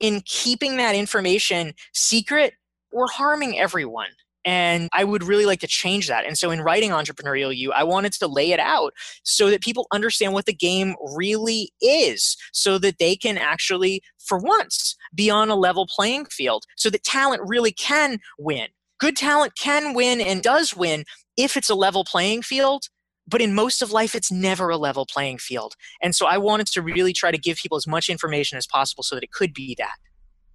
in 0.00 0.22
keeping 0.24 0.76
that 0.76 0.94
information 0.94 1.74
secret, 1.92 2.54
we're 2.92 3.08
harming 3.08 3.58
everyone. 3.58 4.08
And 4.44 4.88
I 4.94 5.04
would 5.04 5.24
really 5.24 5.44
like 5.44 5.60
to 5.60 5.66
change 5.66 6.08
that. 6.08 6.24
And 6.24 6.38
so 6.38 6.50
in 6.50 6.62
writing 6.62 6.90
Entrepreneurial 6.90 7.54
You, 7.54 7.72
I 7.72 7.82
wanted 7.82 8.12
to 8.14 8.26
lay 8.26 8.52
it 8.52 8.60
out 8.60 8.94
so 9.22 9.50
that 9.50 9.60
people 9.60 9.86
understand 9.92 10.32
what 10.32 10.46
the 10.46 10.54
game 10.54 10.94
really 11.14 11.72
is, 11.82 12.36
so 12.52 12.78
that 12.78 12.98
they 12.98 13.14
can 13.14 13.36
actually, 13.36 14.00
for 14.18 14.38
once, 14.38 14.96
be 15.14 15.28
on 15.28 15.50
a 15.50 15.56
level 15.56 15.86
playing 15.86 16.26
field, 16.26 16.64
so 16.76 16.88
that 16.88 17.04
talent 17.04 17.42
really 17.44 17.72
can 17.72 18.20
win. 18.38 18.68
Good 18.98 19.16
talent 19.16 19.52
can 19.60 19.92
win 19.92 20.20
and 20.20 20.42
does 20.42 20.74
win 20.74 21.04
if 21.36 21.56
it's 21.56 21.70
a 21.70 21.74
level 21.74 22.04
playing 22.04 22.42
field 22.42 22.84
but 23.28 23.40
in 23.40 23.54
most 23.54 23.82
of 23.82 23.92
life 23.92 24.14
it's 24.14 24.32
never 24.32 24.70
a 24.70 24.76
level 24.76 25.06
playing 25.06 25.38
field 25.38 25.74
and 26.02 26.14
so 26.14 26.26
i 26.26 26.38
wanted 26.38 26.66
to 26.66 26.82
really 26.82 27.12
try 27.12 27.30
to 27.30 27.38
give 27.38 27.56
people 27.56 27.76
as 27.76 27.86
much 27.86 28.08
information 28.08 28.56
as 28.58 28.66
possible 28.66 29.02
so 29.02 29.14
that 29.14 29.24
it 29.24 29.32
could 29.32 29.52
be 29.52 29.74
that 29.78 29.96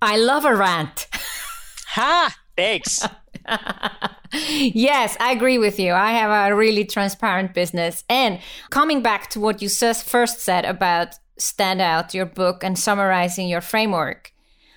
i 0.02 0.18
love 0.18 0.46
a 0.46 0.56
rant 0.56 1.08
ha 1.88 2.36
thanks 2.58 3.06
yes, 4.34 5.18
I 5.20 5.32
agree 5.32 5.58
with 5.58 5.80
you. 5.80 5.94
I 5.94 6.12
have 6.12 6.52
a 6.52 6.56
really 6.56 6.86
transparent 6.86 7.54
business. 7.54 8.04
And 8.10 8.40
coming 8.70 9.02
back 9.02 9.30
to 9.32 9.40
what 9.40 9.62
you 9.62 9.70
first 9.70 10.42
said 10.42 10.66
about 10.66 11.16
Stand 11.38 11.82
Out, 11.82 12.14
your 12.14 12.26
book, 12.26 12.64
and 12.64 12.78
summarizing 12.78 13.48
your 13.48 13.62
framework, 13.62 14.32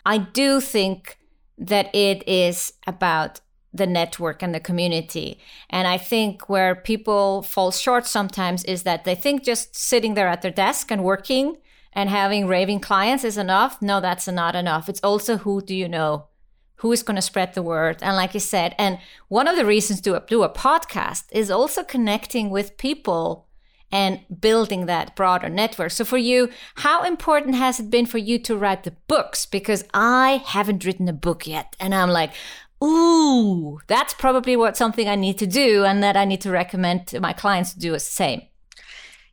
I 0.04 0.18
do 0.18 0.60
think 0.60 1.18
that 1.58 1.94
it 1.94 2.26
is 2.28 2.72
about 2.86 3.40
the 3.76 3.86
network 3.86 4.42
and 4.42 4.54
the 4.54 4.60
community. 4.60 5.38
And 5.70 5.86
I 5.86 5.98
think 5.98 6.48
where 6.48 6.74
people 6.74 7.42
fall 7.42 7.70
short 7.70 8.06
sometimes 8.06 8.64
is 8.64 8.82
that 8.82 9.04
they 9.04 9.14
think 9.14 9.44
just 9.44 9.76
sitting 9.76 10.14
there 10.14 10.28
at 10.28 10.42
their 10.42 10.50
desk 10.50 10.90
and 10.90 11.04
working 11.04 11.56
and 11.92 12.10
having 12.10 12.46
raving 12.46 12.80
clients 12.80 13.24
is 13.24 13.38
enough. 13.38 13.80
No, 13.80 14.00
that's 14.00 14.28
not 14.28 14.54
enough. 14.54 14.88
It's 14.88 15.00
also 15.00 15.38
who 15.38 15.62
do 15.62 15.74
you 15.74 15.88
know? 15.88 16.26
who 16.76 16.92
is 16.92 17.02
going 17.02 17.16
to 17.16 17.22
spread 17.22 17.54
the 17.54 17.62
word 17.62 17.98
and 18.02 18.16
like 18.16 18.34
you 18.34 18.40
said 18.40 18.74
and 18.78 18.98
one 19.28 19.48
of 19.48 19.56
the 19.56 19.66
reasons 19.66 20.00
to 20.00 20.22
do 20.28 20.42
a 20.42 20.48
podcast 20.48 21.24
is 21.32 21.50
also 21.50 21.82
connecting 21.82 22.50
with 22.50 22.76
people 22.76 23.46
and 23.92 24.20
building 24.40 24.86
that 24.86 25.14
broader 25.16 25.48
network 25.48 25.90
so 25.90 26.04
for 26.04 26.18
you 26.18 26.50
how 26.76 27.04
important 27.04 27.54
has 27.54 27.80
it 27.80 27.90
been 27.90 28.06
for 28.06 28.18
you 28.18 28.38
to 28.38 28.56
write 28.56 28.84
the 28.84 28.94
books 29.08 29.46
because 29.46 29.84
i 29.94 30.42
haven't 30.46 30.84
written 30.84 31.08
a 31.08 31.12
book 31.12 31.46
yet 31.46 31.74
and 31.80 31.94
i'm 31.94 32.10
like 32.10 32.32
ooh 32.82 33.78
that's 33.86 34.14
probably 34.14 34.56
what 34.56 34.76
something 34.76 35.08
i 35.08 35.14
need 35.14 35.38
to 35.38 35.46
do 35.46 35.84
and 35.84 36.02
that 36.02 36.16
i 36.16 36.24
need 36.24 36.40
to 36.40 36.50
recommend 36.50 37.06
to 37.06 37.20
my 37.20 37.32
clients 37.32 37.72
to 37.72 37.78
do 37.78 37.92
the 37.92 38.00
same 38.00 38.42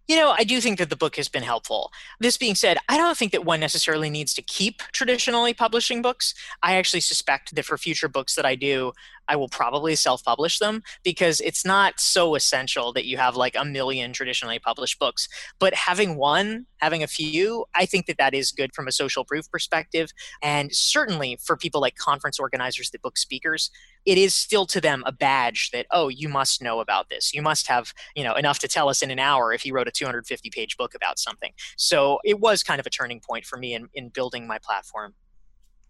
you 0.07 0.17
know, 0.17 0.35
I 0.37 0.43
do 0.43 0.59
think 0.59 0.79
that 0.79 0.89
the 0.89 0.97
book 0.97 1.15
has 1.15 1.29
been 1.29 1.43
helpful. 1.43 1.91
This 2.19 2.37
being 2.37 2.55
said, 2.55 2.77
I 2.89 2.97
don't 2.97 3.17
think 3.17 3.31
that 3.31 3.45
one 3.45 3.61
necessarily 3.61 4.09
needs 4.09 4.33
to 4.33 4.41
keep 4.41 4.81
traditionally 4.91 5.53
publishing 5.53 6.01
books. 6.01 6.33
I 6.61 6.75
actually 6.75 6.99
suspect 6.99 7.55
that 7.55 7.63
for 7.63 7.77
future 7.77 8.09
books 8.09 8.35
that 8.35 8.45
I 8.45 8.55
do, 8.55 8.91
I 9.27 9.35
will 9.35 9.49
probably 9.49 9.95
self 9.95 10.23
publish 10.23 10.59
them 10.59 10.83
because 11.03 11.39
it's 11.41 11.65
not 11.65 11.99
so 11.99 12.35
essential 12.35 12.93
that 12.93 13.05
you 13.05 13.17
have 13.17 13.35
like 13.35 13.55
a 13.57 13.65
million 13.65 14.13
traditionally 14.13 14.59
published 14.59 14.99
books. 14.99 15.27
But 15.59 15.73
having 15.73 16.17
one, 16.17 16.65
having 16.77 17.03
a 17.03 17.07
few, 17.07 17.65
I 17.75 17.85
think 17.85 18.05
that 18.07 18.17
that 18.17 18.33
is 18.33 18.51
good 18.51 18.73
from 18.73 18.87
a 18.87 18.91
social 18.91 19.23
proof 19.23 19.49
perspective. 19.49 20.11
And 20.41 20.73
certainly 20.73 21.37
for 21.41 21.55
people 21.55 21.81
like 21.81 21.95
conference 21.95 22.39
organizers 22.39 22.91
that 22.91 23.01
book 23.01 23.17
speakers, 23.17 23.71
it 24.05 24.17
is 24.17 24.33
still 24.33 24.65
to 24.67 24.81
them 24.81 25.03
a 25.05 25.11
badge 25.11 25.71
that, 25.71 25.85
oh, 25.91 26.09
you 26.09 26.27
must 26.27 26.61
know 26.61 26.79
about 26.79 27.09
this. 27.09 27.33
You 27.33 27.41
must 27.41 27.67
have, 27.67 27.93
you 28.15 28.23
know, 28.23 28.35
enough 28.35 28.59
to 28.59 28.67
tell 28.67 28.89
us 28.89 29.01
in 29.01 29.11
an 29.11 29.19
hour 29.19 29.53
if 29.53 29.65
you 29.65 29.73
wrote 29.73 29.87
a 29.87 29.91
250 29.91 30.49
page 30.49 30.75
book 30.77 30.93
about 30.93 31.19
something. 31.19 31.53
So 31.77 32.19
it 32.23 32.39
was 32.39 32.63
kind 32.63 32.79
of 32.79 32.85
a 32.85 32.89
turning 32.89 33.21
point 33.21 33.45
for 33.45 33.57
me 33.57 33.73
in, 33.73 33.87
in 33.93 34.09
building 34.09 34.45
my 34.45 34.59
platform. 34.61 35.13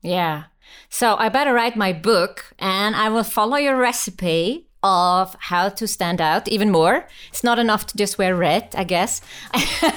Yeah. 0.04 0.44
So 0.90 1.16
I 1.18 1.30
better 1.30 1.54
write 1.54 1.76
my 1.76 1.94
book 1.94 2.54
and 2.60 2.96
I 2.96 3.10
will 3.10 3.24
follow 3.24 3.58
your 3.58 3.78
recipe 3.78 4.68
of 4.84 5.36
how 5.40 5.70
to 5.70 5.88
stand 5.88 6.20
out 6.20 6.48
even 6.50 6.70
more. 6.70 7.08
It's 7.30 7.44
not 7.44 7.58
enough 7.58 7.88
to 7.88 7.98
just 7.98 8.18
wear 8.18 8.36
red, 8.36 8.76
I 8.78 8.84
guess. 8.84 9.22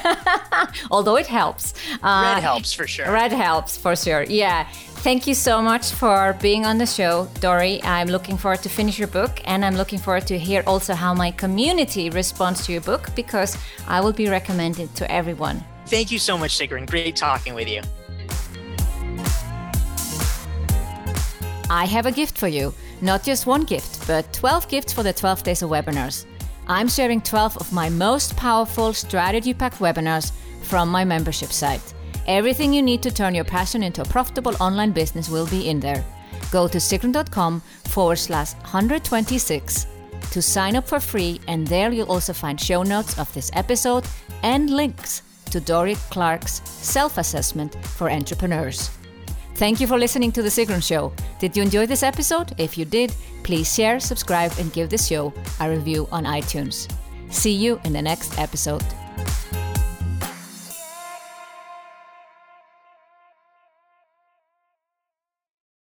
Although 0.91 1.17
it 1.17 1.27
helps. 1.27 1.75
Uh, 2.03 2.35
red 2.35 2.43
helps 2.43 2.73
for 2.73 2.87
sure. 2.87 3.11
Red 3.13 3.33
helps 3.33 3.77
for 3.77 3.97
sure. 3.97 4.23
Yeah. 4.23 4.67
Thank 5.03 5.27
you 5.27 5.35
so 5.35 5.61
much 5.61 5.91
for 5.91 6.37
being 6.41 6.65
on 6.65 6.79
the 6.79 6.87
show, 6.87 7.29
Dorie. 7.41 7.83
I'm 7.83 8.09
looking 8.09 8.37
forward 8.37 8.63
to 8.63 8.69
finish 8.69 8.99
your 8.99 9.09
book 9.09 9.41
and 9.45 9.65
I'm 9.65 9.77
looking 9.77 9.99
forward 9.99 10.27
to 10.29 10.39
hear 10.39 10.63
also 10.67 10.95
how 10.95 11.15
my 11.15 11.31
community 11.33 12.11
responds 12.11 12.65
to 12.67 12.73
your 12.73 12.81
book 12.81 13.15
because 13.15 13.59
I 13.87 14.01
will 14.01 14.13
be 14.13 14.29
recommending 14.29 14.89
to 14.95 15.11
everyone. 15.11 15.65
Thank 15.87 16.11
you 16.11 16.19
so 16.19 16.39
much, 16.39 16.59
Sigrun. 16.59 16.89
Great 16.89 17.15
talking 17.15 17.55
with 17.55 17.69
you. 17.69 17.83
I 21.69 21.85
have 21.87 22.07
a 22.07 22.13
gift 22.13 22.39
for 22.39 22.49
you. 22.49 22.73
Not 23.01 23.25
just 23.25 23.47
one 23.47 23.65
gift, 23.65 24.07
but 24.07 24.33
12 24.33 24.69
gifts 24.69 24.93
for 24.93 25.03
the 25.03 25.13
12 25.13 25.43
days 25.43 25.63
of 25.63 25.71
webinars. 25.71 26.25
I'm 26.69 26.89
sharing 26.89 27.21
12 27.21 27.57
of 27.59 27.73
my 27.73 27.89
most 27.89 28.37
powerful 28.37 28.93
strategy 28.93 29.53
packed 29.53 29.79
webinars 29.79 30.33
from 30.63 30.89
my 30.89 31.05
membership 31.05 31.51
site. 31.51 31.95
Everything 32.27 32.73
you 32.73 32.83
need 32.83 33.03
to 33.03 33.11
turn 33.11 33.35
your 33.35 33.45
passion 33.45 33.83
into 33.83 34.03
a 34.03 34.05
profitable 34.05 34.55
online 34.61 34.93
business 34.93 35.29
will 35.29 35.47
be 35.47 35.69
in 35.69 35.81
there. 35.81 36.05
Go 36.51 36.69
to 36.69 36.79
sigrun.com 36.79 37.61
forward 37.85 38.17
slash 38.17 38.55
126 38.55 39.87
to 40.31 40.43
sign 40.43 40.77
up 40.77 40.89
for 40.89 41.01
free, 41.01 41.41
and 41.49 41.67
there 41.67 41.93
you'll 41.93 42.11
also 42.11 42.33
find 42.33 42.61
show 42.61 42.83
notes 42.83 43.19
of 43.19 43.33
this 43.33 43.51
episode 43.55 44.05
and 44.43 44.71
links 44.71 45.23
to 45.51 45.61
Dorie 45.61 45.97
Clark's 46.11 46.63
self 46.65 47.19
assessment 47.19 47.75
for 47.85 48.11
entrepreneurs. 48.11 48.91
Thank 49.57 49.81
you 49.81 49.87
for 49.87 49.99
listening 49.99 50.33
to 50.33 50.43
The 50.43 50.51
Sigrun 50.51 50.87
Show. 50.87 51.15
Did 51.39 51.57
you 51.57 51.63
enjoy 51.63 51.87
this 51.87 52.03
episode? 52.03 52.53
If 52.59 52.77
you 52.77 52.85
did, 52.85 53.15
please 53.43 53.75
share, 53.75 53.99
subscribe, 53.99 54.53
and 54.59 54.71
give 54.71 54.91
this 54.91 55.07
show 55.07 55.33
a 55.61 55.71
review 55.71 56.07
on 56.13 56.25
iTunes. 56.25 56.93
See 57.31 57.53
you 57.53 57.81
in 57.85 57.95
the 57.95 58.03
next 58.03 58.39
episode. 58.39 58.85